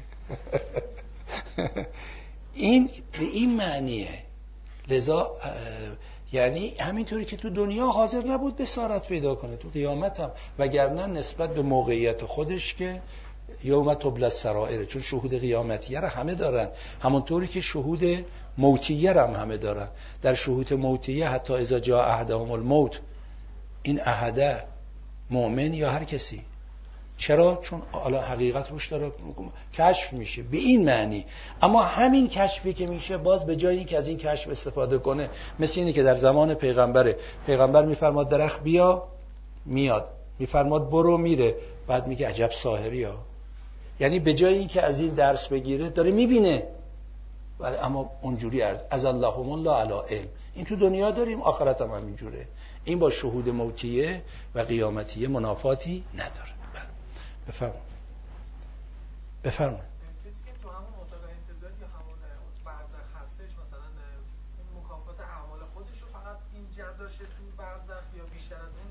[2.55, 4.23] این به این معنیه.
[4.89, 5.37] لذا
[6.33, 11.07] یعنی همینطوری که تو دنیا حاضر نبود به سارت پیدا کنه تو قیامت هم وگرنه
[11.07, 13.03] نسبت به موقعیت خودش که
[13.65, 16.69] یوم تبل سرائره چون شهود قیامتیه را همه دارن.
[17.03, 18.25] همونطوری که شهود
[18.59, 19.89] موتیه را هم همه دارن.
[20.23, 23.01] در شهود موتیه حتی اذا جا احدهم الموت
[23.83, 24.65] این احده
[25.31, 26.43] مؤمن یا هر کسی.
[27.17, 29.13] چرا؟ چون حالا حقیقت روش داره
[29.75, 31.25] کشف میشه به این معنی.
[31.63, 35.81] اما همین کشفی که میشه باز به جایی که از این کشف استفاده کنه مثل
[35.81, 37.17] اینه که در زمان پیغمبره
[37.47, 39.03] پیغمبر میفرماد درخت بیا
[39.67, 40.09] میاد.
[40.39, 41.55] میفرماد برو میره.
[41.87, 43.19] بعد میگه عجب ساهری ها.
[44.01, 46.63] یعنی به جای اینکه از این درس بگیره داره می‌بینه.
[47.61, 50.29] ولی اما اونجوری از اللهم الله علی علم.
[50.55, 52.47] این تو دنیا داریم آخرت هم همینجوره
[52.85, 54.23] این با شهود موتیه
[54.55, 56.53] و قیامتیه منافاتی نداره.
[56.75, 56.83] بله.
[57.49, 57.83] بفرمایید.
[59.45, 59.97] بفرمایید.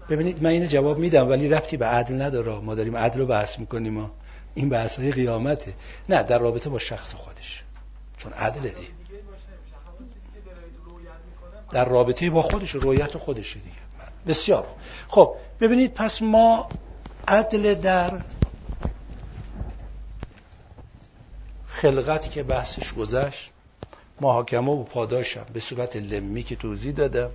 [0.09, 2.59] ببینید من اینو جواب میدم ولی رفتی به عدل نداره.
[2.59, 4.11] ما داریم عدل رو بحث می‌کنیم ما.
[4.55, 5.73] این بحث های قیامته.
[6.09, 7.63] نه در رابطه با شخص خودش.
[8.17, 8.87] چون عدل دی.
[11.71, 13.75] در رابطه با خودش رویت خودشه دیگه.
[14.27, 14.67] بسیار
[15.07, 16.69] خب ببینید پس ما
[17.27, 18.21] عدل در
[21.67, 23.49] خلقت که بحثش گذشت
[24.21, 25.45] محاکمه و پاداشم.
[25.53, 27.29] به صورت لمی که توضیح دادم.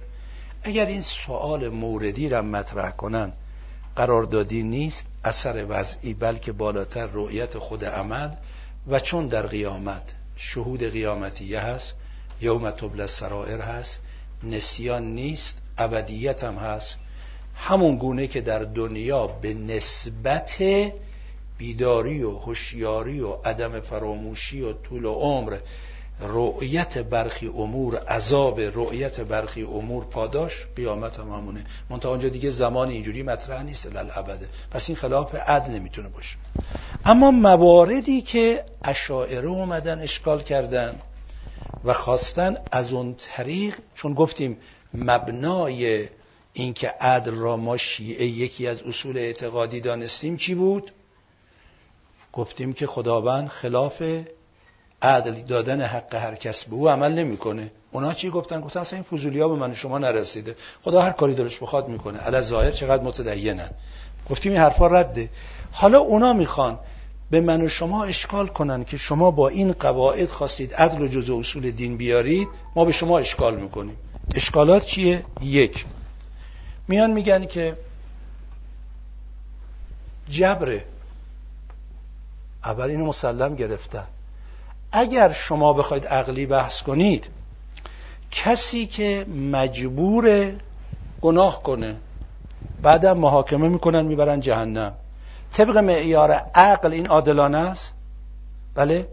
[0.63, 3.33] اگر این سوال موردی را مطرح کنن
[3.97, 8.31] قراردادی نیست اثر وضعی بلکه بالاتر رؤیت خود عمل.
[8.89, 11.95] و چون در قیامت شهود قیامتیه هست
[12.41, 14.01] یوم تبل سرائر هست
[14.43, 16.97] نسیان نیست ابدیت هم هست.
[17.55, 20.62] همون گونه که در دنیا به نسبت
[21.59, 25.59] بیداری و هوشیاری و عدم فراموشی و طول و عمر
[26.21, 31.65] رؤیت برخی امور عذاب رؤیت برخی امور پاداش قیامت هم همونه.
[31.91, 36.37] منتها آنجا دیگه زمان اینجوری مطرح نیست للابده پس این خلاف عدل نمی‌تونه باشه.
[37.05, 40.99] اما مواردی که اشاعره اومدن اشکال کردن
[41.85, 44.57] و خواستن از اون طریق چون گفتیم
[44.95, 46.09] مبنای
[46.53, 50.91] اینکه عدل را ما شیعه یکی از اصول اعتقادی دانستیم چی بود؟
[52.33, 54.03] گفتیم که خداوند خلاف
[55.02, 57.70] عدل دادن حق هر کس به او عمل نمی‌کنه.
[57.93, 60.56] اونا چی گفتن؟ گفتن اصلا این فضولی ها به من شما نرسیده.
[60.85, 62.18] خدا هر کاری دلش بخواد می‌کنه.
[62.18, 63.70] علی ظاهر چقدر متدینن.
[64.31, 65.31] گفتیم این حرفا رده.
[65.72, 66.78] حالا اونا می‌خوان
[67.31, 71.39] به من و شما اشکال کنن که شما با این قواعد خواستید عدل و جزء
[71.39, 73.97] اصول دین بیارید ما به شما اشکال می‌کنیم.
[74.35, 75.85] اشکالات چیه؟ یک.
[76.89, 77.77] میان میگن که
[80.28, 80.85] جبره
[82.64, 84.06] اول اینو مسلم گرفتن
[84.93, 87.29] اگر شما بخواید عقلی بحث کنید
[88.31, 90.53] کسی که مجبور
[91.21, 91.97] گناه کنه
[92.83, 94.93] بعدم محاکمه می‌کنن می‌برن جهنم.
[95.53, 97.93] طبق معیار عقل این عادلانه است؟
[98.75, 99.09] بله؟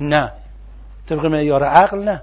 [0.00, 0.32] نه.
[1.08, 2.22] طبق معیار عقل نه.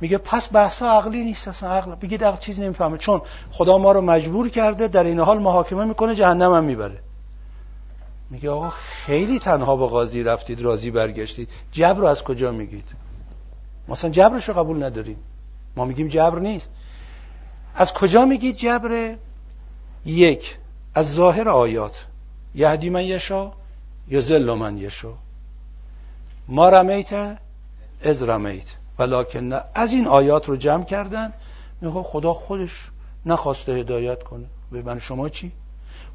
[0.00, 2.98] میگه پس بحثا عقلی نیست اصلا عقل بگید عقل چیزی نمی‌فهمه.
[2.98, 6.98] چون خدا ما رو مجبور کرده در این حال محاکمه می‌کنه جهنم هم می‌بره.
[8.30, 11.48] میگه آقا خیلی تنها با قاضی رفتید راضی برگشتید.
[11.72, 12.84] جبر رو از کجا میگید؟
[13.88, 15.16] مثلا جبرش رو قبول نداریم.
[15.76, 16.68] ما میگیم جبر نیست.
[17.74, 19.14] از کجا میگید جبر؟
[20.06, 20.58] یک
[20.94, 22.06] از ظاهر آیات.
[22.54, 23.52] یهدی من یشا
[24.08, 25.12] یا زل من یشا.
[26.48, 27.38] ما رمیت
[28.04, 28.76] از رمیت.
[28.98, 31.32] ولیکن از این آیات رو جمع کردن.
[31.80, 32.88] میگه خدا خودش
[33.26, 34.46] نخواسته هدایت کنه.
[34.72, 35.52] به من شما چی؟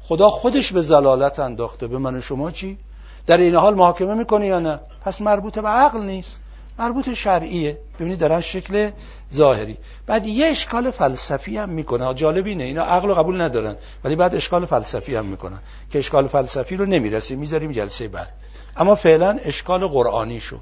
[0.02, 1.86] خدا خودش به زلالت انداخته.
[1.86, 2.78] به من شما چی؟
[3.26, 6.40] در این حال محاکمه می‌کنه یا نه؟ پس مربوط به عقل نیست.
[6.78, 7.78] مربوط شرعیه.
[8.00, 8.90] ببینید دارن شکل
[9.34, 9.76] ظاهری.
[10.06, 12.14] بعد یه اشکال فلسفی هم می‌کنه.
[12.14, 12.64] جالب اینه.
[12.64, 15.58] اینا عقل رو قبول ندارن ولی بعد اشکال فلسفی هم می‌کنن
[15.90, 17.38] که اشکال فلسفی رو نمی‌رسیم.
[17.38, 18.28] می‌ذاریم جلسه بعد.
[18.76, 20.58] اما فعلا اشکال قرآنی شو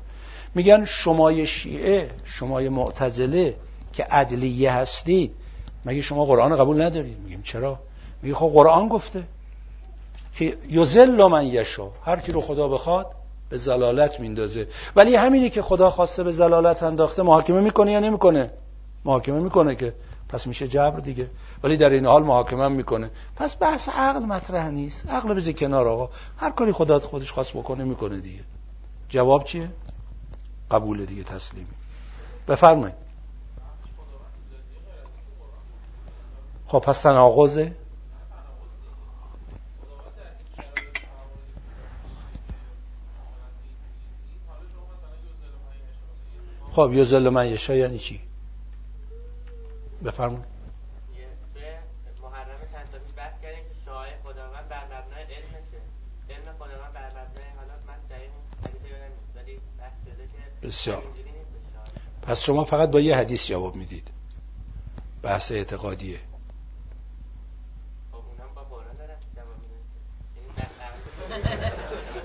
[0.55, 3.57] میگن شمای شیعه شمای معتزله
[3.93, 5.35] که عدلیه هستید.
[5.85, 7.79] مگه شما قرآن قبول ندارید؟ میگیم چرا؟
[8.25, 9.25] میگه خب قرآن گفته
[10.33, 13.15] که یزل من یشا هر کی رو خدا بخواد
[13.49, 14.69] به زلالت میندازه.
[14.97, 18.51] ولی همینی که خدا خواسته به زلالت انداخته محاکمه می‌کنه یا نمی‌کنه؟
[19.05, 19.95] محاکمه می‌کنه که
[20.29, 21.31] پس میشه جبر دیگه.
[21.63, 23.11] ولی در این حال محاکمه می‌کنه.
[23.37, 25.09] پس بحث عقل مطرح نیست.
[25.09, 26.11] عقل بزی کنار آقا.
[26.37, 28.43] هر کاری خدا خودش خواست بکنه می‌کنه دیگه.
[29.09, 29.69] جواب چیه؟
[30.71, 31.67] قبول دیگه تسلیمی
[32.49, 32.95] بفرمایید.
[36.67, 37.73] خب پس تناقضه.
[46.75, 48.21] خب یزل من یشا یعنی چی؟
[50.05, 50.45] بفرمایید.
[60.63, 61.03] بسیار.
[62.23, 64.09] پس شما فقط با یه حدیث جواب می‌دید.
[65.23, 66.19] بحث اعتقادیه.
[68.13, 68.75] خب نقل-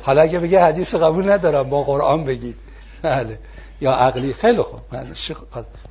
[0.01, 2.55] حالا اگه بگه حدیث قبول ندارم با قرآن بگید.
[3.01, 3.39] بله.
[3.81, 4.95] یا عقلی خیلی خوب.
[4.95, 5.15] من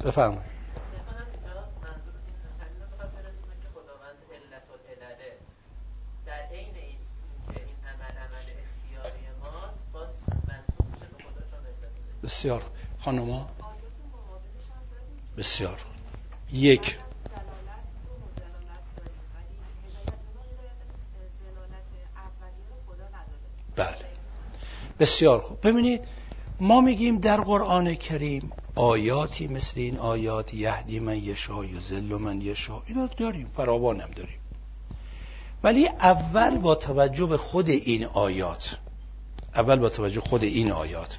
[0.05, 0.59] بفرمایید
[3.73, 5.33] چون علت و علله.
[12.23, 12.63] بسیار
[12.99, 13.51] خانوما
[15.37, 15.81] بسیار
[16.53, 16.99] یک.
[23.77, 23.97] بله.
[24.99, 25.67] بسیار خوب.
[25.67, 26.18] ببینید
[26.61, 32.41] ما میگیم در قرآن کریم آیاتی مثل این آیات یهدی من یشا و زل من
[32.41, 34.39] یشا اینا داریم فراوان هم داریم.
[35.63, 38.79] ولی اول با توجه به خود این آیات
[39.55, 41.19] اول با توجه خود این آیات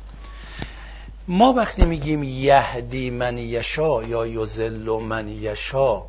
[1.28, 6.04] ما وقتی میگیم یهدی من یشا یا یزل من یشا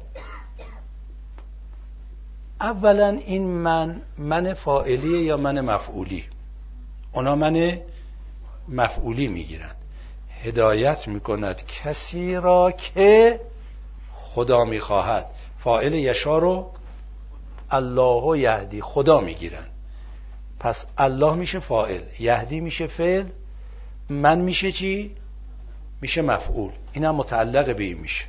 [2.61, 6.25] اولا این من من فاعلیه یا من مفعولی؟
[7.13, 7.81] اونا من
[8.71, 9.75] مفعولی می‌گیرن.
[10.43, 13.41] هدایت می‌کند کسی را که
[14.13, 15.27] خدا می‌خواهد.
[15.59, 16.73] فاعل یشا رو
[17.71, 19.67] الله یهدی خدا می‌گیرن.
[20.61, 23.25] پس الله میشه فاعل یهدی میشه فعل
[24.09, 25.17] من میشه چی؟
[26.01, 26.73] میشه مفعول.
[26.93, 28.25] اینم متعلق به این میشه.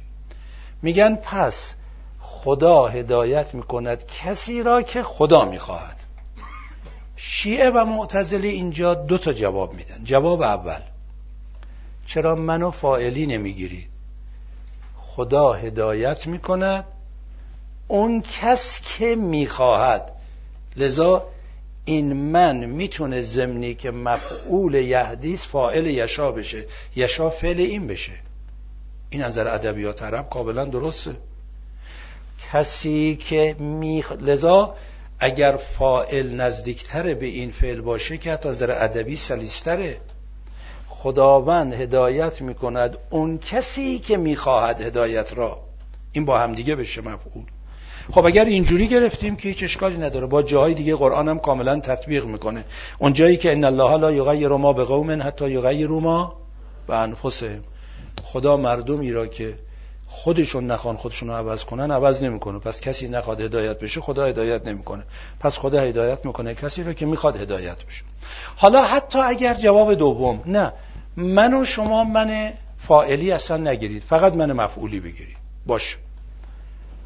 [0.82, 1.74] میگن پس
[2.20, 6.01] خدا هدایت می‌کند کسی را که خدا می‌خواهد.
[7.24, 10.04] شیعه و معتزله اینجا دو تا جواب میدن.
[10.04, 10.82] جواب اول
[12.06, 13.88] چرا منو فائلی نمی‌گیرید
[14.98, 16.86] خدا هدایت می‌کند
[17.88, 20.12] اون کس که می‌خواهد.
[20.78, 21.26] لذا
[21.86, 26.66] این من می‌تونه زمینی که مفعول یهدیس فائل یشا بشه.
[26.96, 28.14] یشا فعل این بشه.
[29.10, 31.16] این نظر ادبیات عرب کاملا درسته.
[32.52, 34.76] کسی که می لذا
[35.24, 39.98] اگر فائل نزدیکتر به این فعل باشه که حتی نظر ادبی سلیستره.
[40.90, 45.60] خداوند هدایت می‌کند اون کسی که می‌خواهد هدایت را.
[46.12, 47.44] این با هم دیگه بشه مفعول.
[48.12, 50.28] خب اگر اینجوری گرفتیم که هیچ اشکالی نداره.
[50.28, 52.66] با جاهای دیگه قرآن هم کاملا تطبیق می‌کنه.
[53.00, 56.34] اون جایی که ان الله لا یغیر ما به قوم حتی یغیروا ما
[56.88, 57.64] به انفسهم.
[58.24, 59.56] خدا مردمی را که
[60.14, 62.60] خودشون نخوان خودشون رو عوض کنن عوض نمی‌کنه.
[62.60, 65.04] پس کسی نخواد هدایت بشه خدا هدایت نمی‌کنه.
[65.40, 68.04] پس خدا هدایت می‌کنه کسی رو که می‌خواد هدایت بشه.
[68.56, 70.74] حالا حتی اگر جواب دوم نه
[71.16, 74.04] من و شما من فائلی اصلا نگیرید.
[74.04, 75.38] فقط من مفعولی بگیرید.
[75.66, 75.98] باش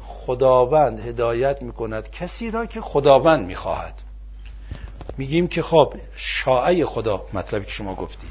[0.06, 4.02] خداوند هدایت می‌کند کسی را که خداوند می‌خواهد.
[5.18, 8.30] میگیم که خب شاعه خدا مطلبی که شما گفتید.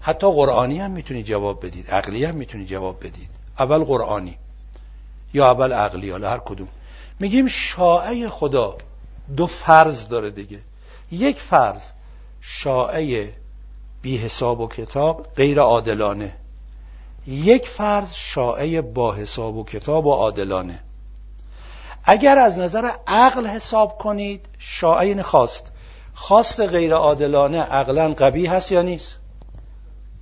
[0.00, 1.90] حتی قرآنی هم می‌تونید جواب بدید.
[1.90, 3.39] عقلی هم می‌تونید جواب بدید.
[3.60, 4.36] اول قرآنی
[5.34, 6.68] یا اول عقلی حالا هر کدوم.
[7.20, 8.76] میگیم شاعه خدا
[9.36, 10.58] دو فرض داره دیگه.
[11.12, 11.82] یک فرض
[12.40, 13.34] شاعه
[14.02, 16.36] بی حساب و کتاب غیر عادلانه.
[17.26, 20.82] یک فرض شاعه با حساب و کتاب و عادلانه.
[22.04, 25.72] اگر از نظر عقل حساب کنید شاعه خواست
[26.14, 29.16] خواست غیر عادلانه عقلا قبی هست یا نیست؟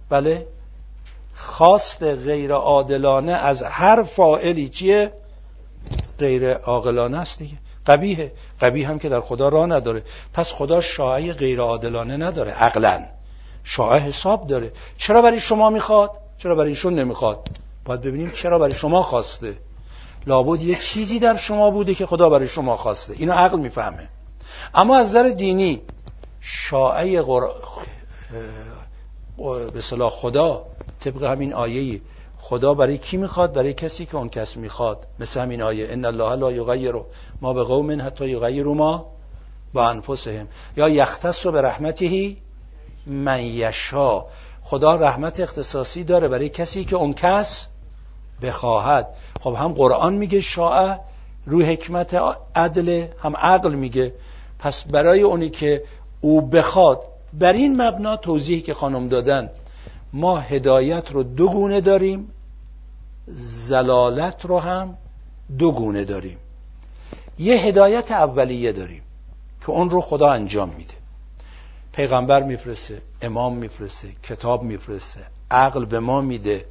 [0.09, 0.47] بله؟
[1.39, 5.12] خواست غیر عادلانه از هر فاعلی چیه؟
[6.19, 7.56] غیر عاقلانه است دیگه.
[7.86, 10.02] قبیه قبیه هم که در خدا راه نداره.
[10.35, 13.05] پس خدا شاعه غیر عادلانه نداره عقلا.
[13.65, 14.73] شاعه حساب داره.
[14.97, 17.48] چرا برای شما می‌خواد؟ چرا برای ایشون نمی‌خواد؟
[17.85, 19.55] باید ببینیم چرا برای شما خواسته.
[20.27, 23.12] لابد یه چیزی در شما بوده که خدا برای شما خواسته.
[23.16, 24.09] اینو عقل می‌فهمه.
[24.74, 25.82] اما از نظر دینی
[26.40, 27.43] شاعه غر...
[29.74, 30.66] به صلاح خدا
[31.01, 32.01] طبق همین آیه
[32.39, 35.07] خدا برای کی می‌خواد؟ برای کسی که اون کس می‌خواد.
[35.19, 36.95] مثل همین آیه ان الله لا یغیر
[37.41, 39.07] ما به قوم حتی یغیروا ما
[39.73, 40.49] با انفسهم.
[40.77, 42.37] یا یختص به رحمته
[43.07, 44.25] من یشا
[44.62, 47.66] خدا رحمت اختصاصی داره برای کسی که اون کس
[48.43, 49.09] بخواهد.
[49.41, 51.01] خب هم قرآن میگه شاعه
[51.47, 52.15] روی حکمت
[52.55, 54.15] عدل هم عقل میگه.
[54.59, 55.85] پس برای اونی که
[56.20, 59.51] او بخواد بر این مبنا توضیحی که خانم دادن.
[60.12, 62.30] ما هدایت رو دو گونه داریم
[63.66, 64.97] زلالت رو هم
[65.59, 66.39] دو گونه داریم.
[67.39, 69.02] یه هدایت اولیه داریم
[69.60, 70.94] که اون رو خدا انجام میده.
[71.93, 75.20] پیغمبر میفرسته امام میفرسته کتاب میفرسته
[75.51, 76.64] عقل به ما میده.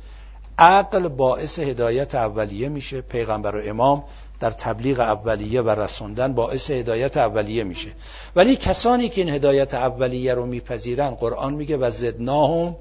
[0.58, 3.02] عقل باعث هدایت اولیه میشه.
[3.02, 4.04] پیغمبر و امام
[4.40, 7.90] در تبلیغ اولیه و رسوندن باعث هدایت اولیه میشه.
[8.36, 12.76] ولی کسانی که این هدایت اولیه رو میپذیرن قرآن میگه و زدناهم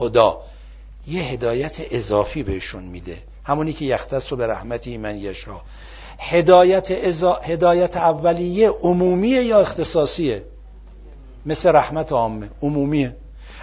[0.00, 0.40] خدا.
[1.06, 3.16] یه هدایت اضافی بهشون میده.
[3.44, 5.60] همونی که یختص به رحمتی من یشا.
[6.18, 7.34] هدایت, ازا...
[7.34, 10.42] هدایت اولیه عمومیه یا اختصاصیه؟
[11.46, 12.48] مثل رحمت عامه.
[12.62, 13.16] عمومیه.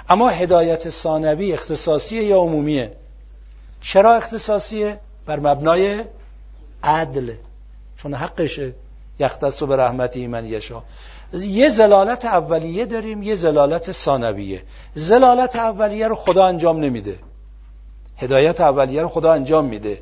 [0.09, 2.91] اما هدایت ثانوی اختصاصیه یا عمومیه؟
[3.81, 6.03] چرا اختصاصیه؟ بر مبنای
[6.83, 7.31] عدل.
[7.97, 8.73] چون حقشه.
[9.19, 10.83] یختص به رحمتی من یشا.
[11.33, 14.61] یه زلالت اولیه داریم یه زلالت ثانویه.
[14.95, 17.19] زلالت اولیه رو خدا انجام نمیده.
[18.17, 20.01] هدایت اولیه رو خدا انجام میده.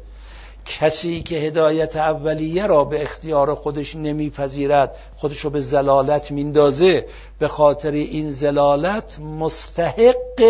[0.65, 7.06] کسی که هدایت اولیه را به اختیار خودش نمیپذیرد خودش رو به زلالت میندازه.
[7.39, 10.43] به خاطر این زلالت مستحق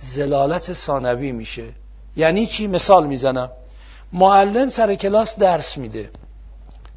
[0.00, 1.64] زلالت ثانوی میشه.
[2.16, 3.50] یعنی چی؟ مثال می‌زنم.
[4.12, 6.10] معلم سر کلاس درس میده.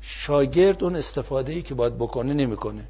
[0.05, 2.84] شاگرد اون استفاده ای که باید بکنه نمی‌کنه.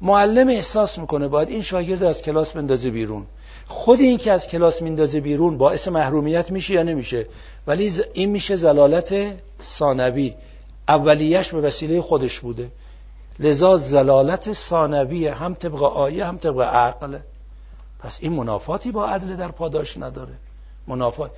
[0.00, 3.26] معلم احساس می‌کنه باید این شاگرد از کلاس بندازه بیرون.
[3.68, 7.26] خود این که از کلاس میندازه بیرون باعث محرومیت میشه یا نمیشه؟
[7.66, 9.14] ولی این میشه زلالت
[9.62, 10.34] ثانوی.
[10.88, 12.70] اولیش به وسیله خودش بوده.
[13.38, 17.18] لذا زلالت ثانوی هم طبق آیه هم طبق عقل.
[17.98, 20.34] پس این منافاتی با عدل در پاداش نداره.
[20.86, 21.30] منافات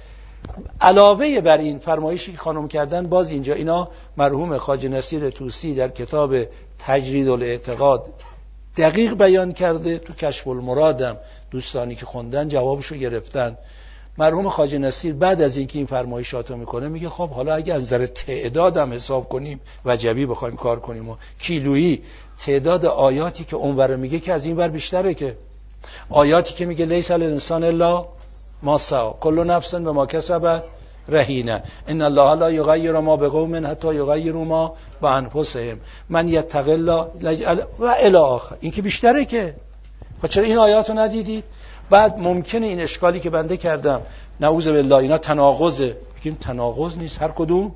[0.80, 5.88] علاوه بر این فرمایشی که خانم کردن باز اینجا اینا مرحوم خاج نصیر توسی در
[5.88, 6.36] کتاب
[6.78, 8.12] تجرید الاعتقاد
[8.76, 11.16] دقیق بیان کرده تو کشف المرادم
[11.50, 13.58] دوستانی که خوندن جوابشو گرفتن.
[14.18, 17.82] مرحوم خاج نصیر بعد از اینکه این فرمایشات رو می‌کنه میگه خب حالا اگه از
[17.82, 22.02] نظر تعدادم حساب کنیم وجبی بخوایم کار کنیم و کیلویی
[22.38, 25.36] تعداد آیاتی که اونور میگه که از این ور بیشتره که.
[26.10, 28.08] آیاتی که میگه لیس الانسان الا
[28.62, 30.64] ما سعا کل نفس به ما کسبت
[31.08, 31.62] رهینه.
[31.88, 35.80] ان الله لا یغیر ما بقوم حتی یغیروا ما با انفسهم.
[36.08, 37.06] من یتق الله
[37.78, 38.56] و الی آخر.
[38.60, 39.54] این که بیشتره که.
[40.22, 41.44] خب چرا این آیات رو ندیدید؟
[41.90, 44.02] بعد ممکنه این اشکالی که بنده کردم.
[44.40, 45.96] نعوذ بالله اینا تناقضه.
[46.14, 47.22] میگیم تناقض نیست.
[47.22, 47.74] هر کدوم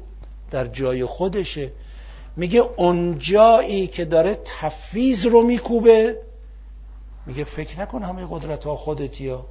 [0.50, 1.70] در جای خودشه.
[2.36, 6.18] میگه اون جایی که داره تفیز رو میکوبه
[7.26, 9.46] میگه فکر نکن همه قدرت ها خودتی ها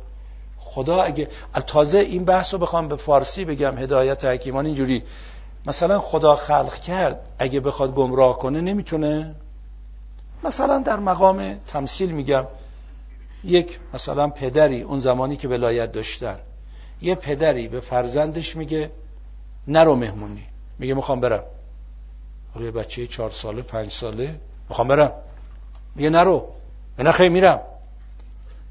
[0.66, 1.28] خدا اگه
[1.68, 5.04] تازه این بحث رو بخوام به فارسی بگم هدایت حکیمان اینجوری.
[5.66, 9.36] مثلا خدا خلق کرد اگه بخواد گمراه کنه نمی‌تونه.
[10.44, 12.46] مثلا در مقام تمثیل میگم
[13.44, 16.38] یک مثلا پدری اون زمانی که ولایت داشتن
[17.02, 18.92] یه پدری به فرزندش میگه
[19.68, 20.44] نرو مهمونی.
[20.80, 21.44] میگه می‌خوام برم.
[22.54, 24.36] حالا بچه چهار ساله پنج ساله
[24.70, 25.12] می‌خوام برم.
[25.96, 26.48] میگه نرو.
[27.00, 27.60] نه خیلی میرم.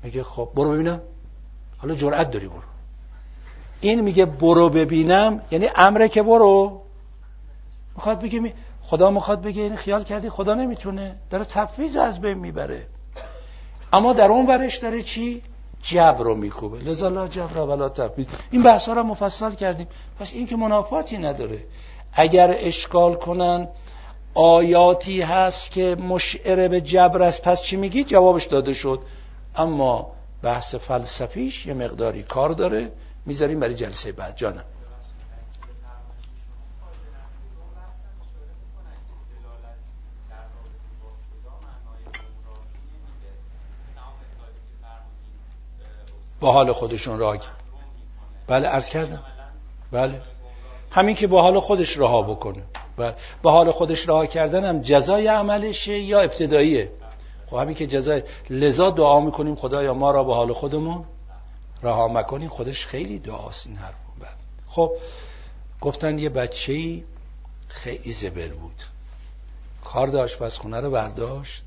[0.02, 1.00] میگه خب برو ببینم.
[1.84, 2.62] حالا جرأت داری برو.
[3.80, 6.80] این میگه برو ببینم یعنی امره که برو.
[7.96, 8.52] می‌خواد بگه
[8.82, 11.16] خدا می‌خواد بگه این خیال کردی خدا نمی‌تونه.
[11.30, 12.86] داره تفویض از بین می‌بره.
[13.92, 15.42] اما در اون ورش داره چی؟
[15.82, 16.78] جبر رو میکوبه.
[16.78, 18.26] لذا لا جبر ولا تفویض.
[18.50, 19.86] این بحث ها رو مفصل کردیم.
[20.20, 21.58] پس این که منافاتی نداره.
[22.12, 23.68] اگر اشکال کنن
[24.34, 29.00] آیاتی هست که مشعره به جبر است پس چی میگی؟ جوابش داده شد.
[29.56, 30.10] اما
[30.44, 32.92] بحث فلسفیش یه مقداری کار داره.
[33.26, 34.36] می‌ذاریم برای جلسه بعد.
[34.36, 34.64] جانم.
[46.40, 47.38] با حال خودشون راه
[48.46, 49.22] بله عرض کردم.
[49.92, 50.22] بله.
[50.90, 52.62] همین که با حال خودش رها بکنه.
[52.96, 53.14] بله.
[53.42, 56.92] با حال خودش رها کردن هم جزای عملشه یا ابتداییه؟
[57.54, 61.04] خب همین که جزای لذا دعا می‌کنیم خدایا ما را به حال خودمون
[61.82, 63.94] رها مکنیم خودش خیلی دعاست این حرف.
[64.20, 64.28] بله.
[64.66, 64.92] خب
[65.80, 67.04] گفتن یه بچه
[67.68, 68.82] خیلی زبل بود.
[69.84, 71.62] کار داشت پس خونه رو برداشت.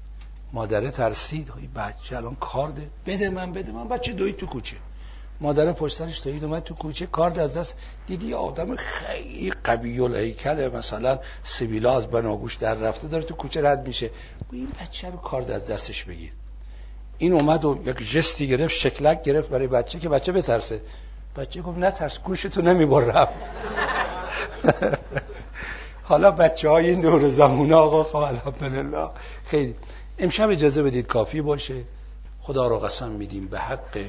[0.53, 4.77] مادره ترسید این بچه الان کار ده بده من بده من بچه دوی تو کوچه.
[5.41, 10.69] مادر پشترش دوید اومد تو کوچه کارد از دست دیدی آدم خیلی قوی الهیکله.
[10.69, 14.09] مثلا سبیلا از بناگوش در رفته داره تو کوچه رد میشه.
[14.51, 16.31] این بچه رو کارد از دستش بگیر.
[17.17, 20.81] این اومد و یک جستی گرفت شکلک گرفت برای بچه که بچه بترسه.
[21.37, 23.27] بچه گفت نترس گوشتو نمی‌برم
[26.03, 29.09] حالا بچه های این دور زمونه آقا خب الحمدلله.
[29.45, 29.75] خیلی.
[30.19, 31.83] امشب اجازه بدید کافی باشه.
[32.41, 34.05] خدا رو قسم میدیم به حق.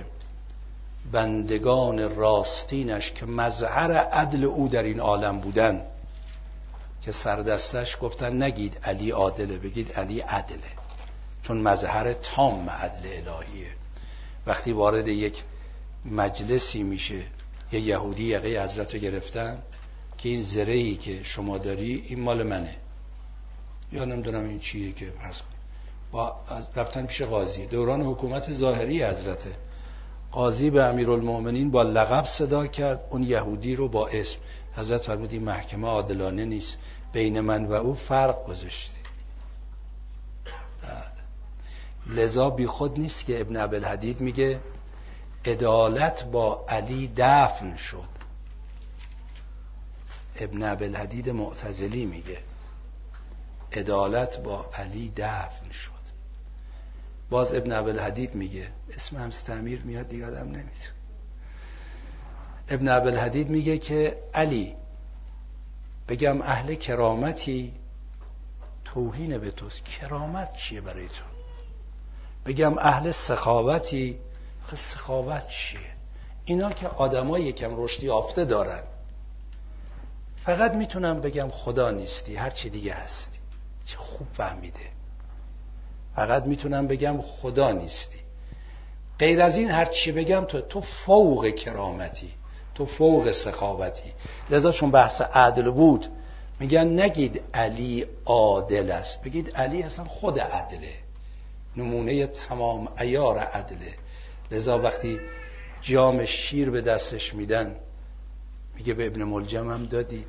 [1.13, 5.83] بندگان راستینش که مظهر عدل او در این عالم بودن
[7.03, 10.59] که سردستش گفتن نگید علی عادله بگید علی عدله.
[11.43, 13.69] چون مظهر تام عدل الهیه.
[14.47, 15.43] وقتی وارد یک
[16.05, 17.23] مجلسی میشه
[17.73, 19.63] یه یهودی یقه حضرت رو گرفتن
[20.19, 22.77] که این زرهی که شما داری این مال منه.
[23.93, 25.41] یا نمی‌دونم این چیه که فرض
[26.13, 26.37] با
[26.77, 27.67] رفتن پیش قاضی.
[27.67, 29.51] دوران حکومت ظاهری حضرته.
[30.33, 33.05] قاضی به امیرالمؤمنین با لقب صدا کرد.
[33.11, 34.39] اون یهودی رو با اسم.
[34.77, 36.79] حضرت فرمودی محکمه عادلانه نیست.
[37.13, 38.99] بین من و او فرق گذاشتی
[40.83, 42.17] بله.
[42.17, 44.61] لذا بی خود نیست که ابن عبدالحدید میگه
[45.45, 48.09] عدالت با علی دفن شد.
[50.37, 52.39] ابن عبدالحدید معتزلی میگه
[53.73, 55.98] عدالت با علی دفن شد.
[57.31, 58.69] باز ابن عبدالحدید میگه.
[58.91, 60.95] اسم هم تعمیر میاد دیگه آدم نمی‌تونه
[62.69, 64.77] ابن عبدالحدید میگه که علی
[66.09, 67.75] بگم اهل کرامتی
[68.85, 69.85] توهین به توست.
[69.85, 71.25] کرامت چیه برای تو؟
[72.47, 74.19] بگم اهل سخاوتی
[74.77, 75.81] سخاوت چیه؟
[76.45, 78.83] اینا که آدمای یکم رشدی آفته دارن.
[80.45, 83.39] فقط می‌تونم بگم خدا نیستی هر چی دیگه هستی.
[83.85, 84.98] چه خوب فهمیده.
[86.19, 88.19] فقط می‌تونم بگم خدا نیستی.
[89.19, 92.33] غیر از این هر چی بگم تو تو فوق کرامتی
[92.75, 94.13] تو فوق سخاوتی.
[94.51, 96.07] لذا چون بحث عدل بود
[96.61, 99.23] میگن نگید علی عادل است.
[99.23, 100.93] بگید علی اصلا خود عدله.
[101.77, 103.95] نمونه تمام ایار عدله.
[104.51, 105.21] لذا وقتی
[105.81, 107.77] جام شیر به دستش میدن
[108.77, 110.29] میگه به ابن ملجم هم دادید.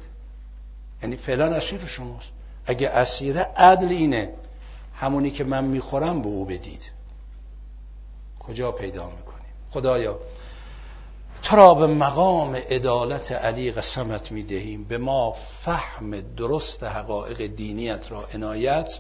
[1.02, 2.28] یعنی فعلا اسیر شماست.
[2.66, 4.34] اگه اسیره عدل اینه
[5.00, 6.92] همونی که من می‌خورم به او بدید.
[8.40, 10.20] کجا پیدا می‌کنیم؟ خدایا
[11.42, 14.84] تو را به مقام عدالت علی قسمت می‌دهیم.
[14.84, 19.00] به ما فهم درست حقایق دینیت را عنایت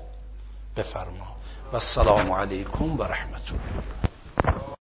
[0.78, 1.36] بفرما.
[1.72, 4.70] و السلام علیکم و رحمت الله.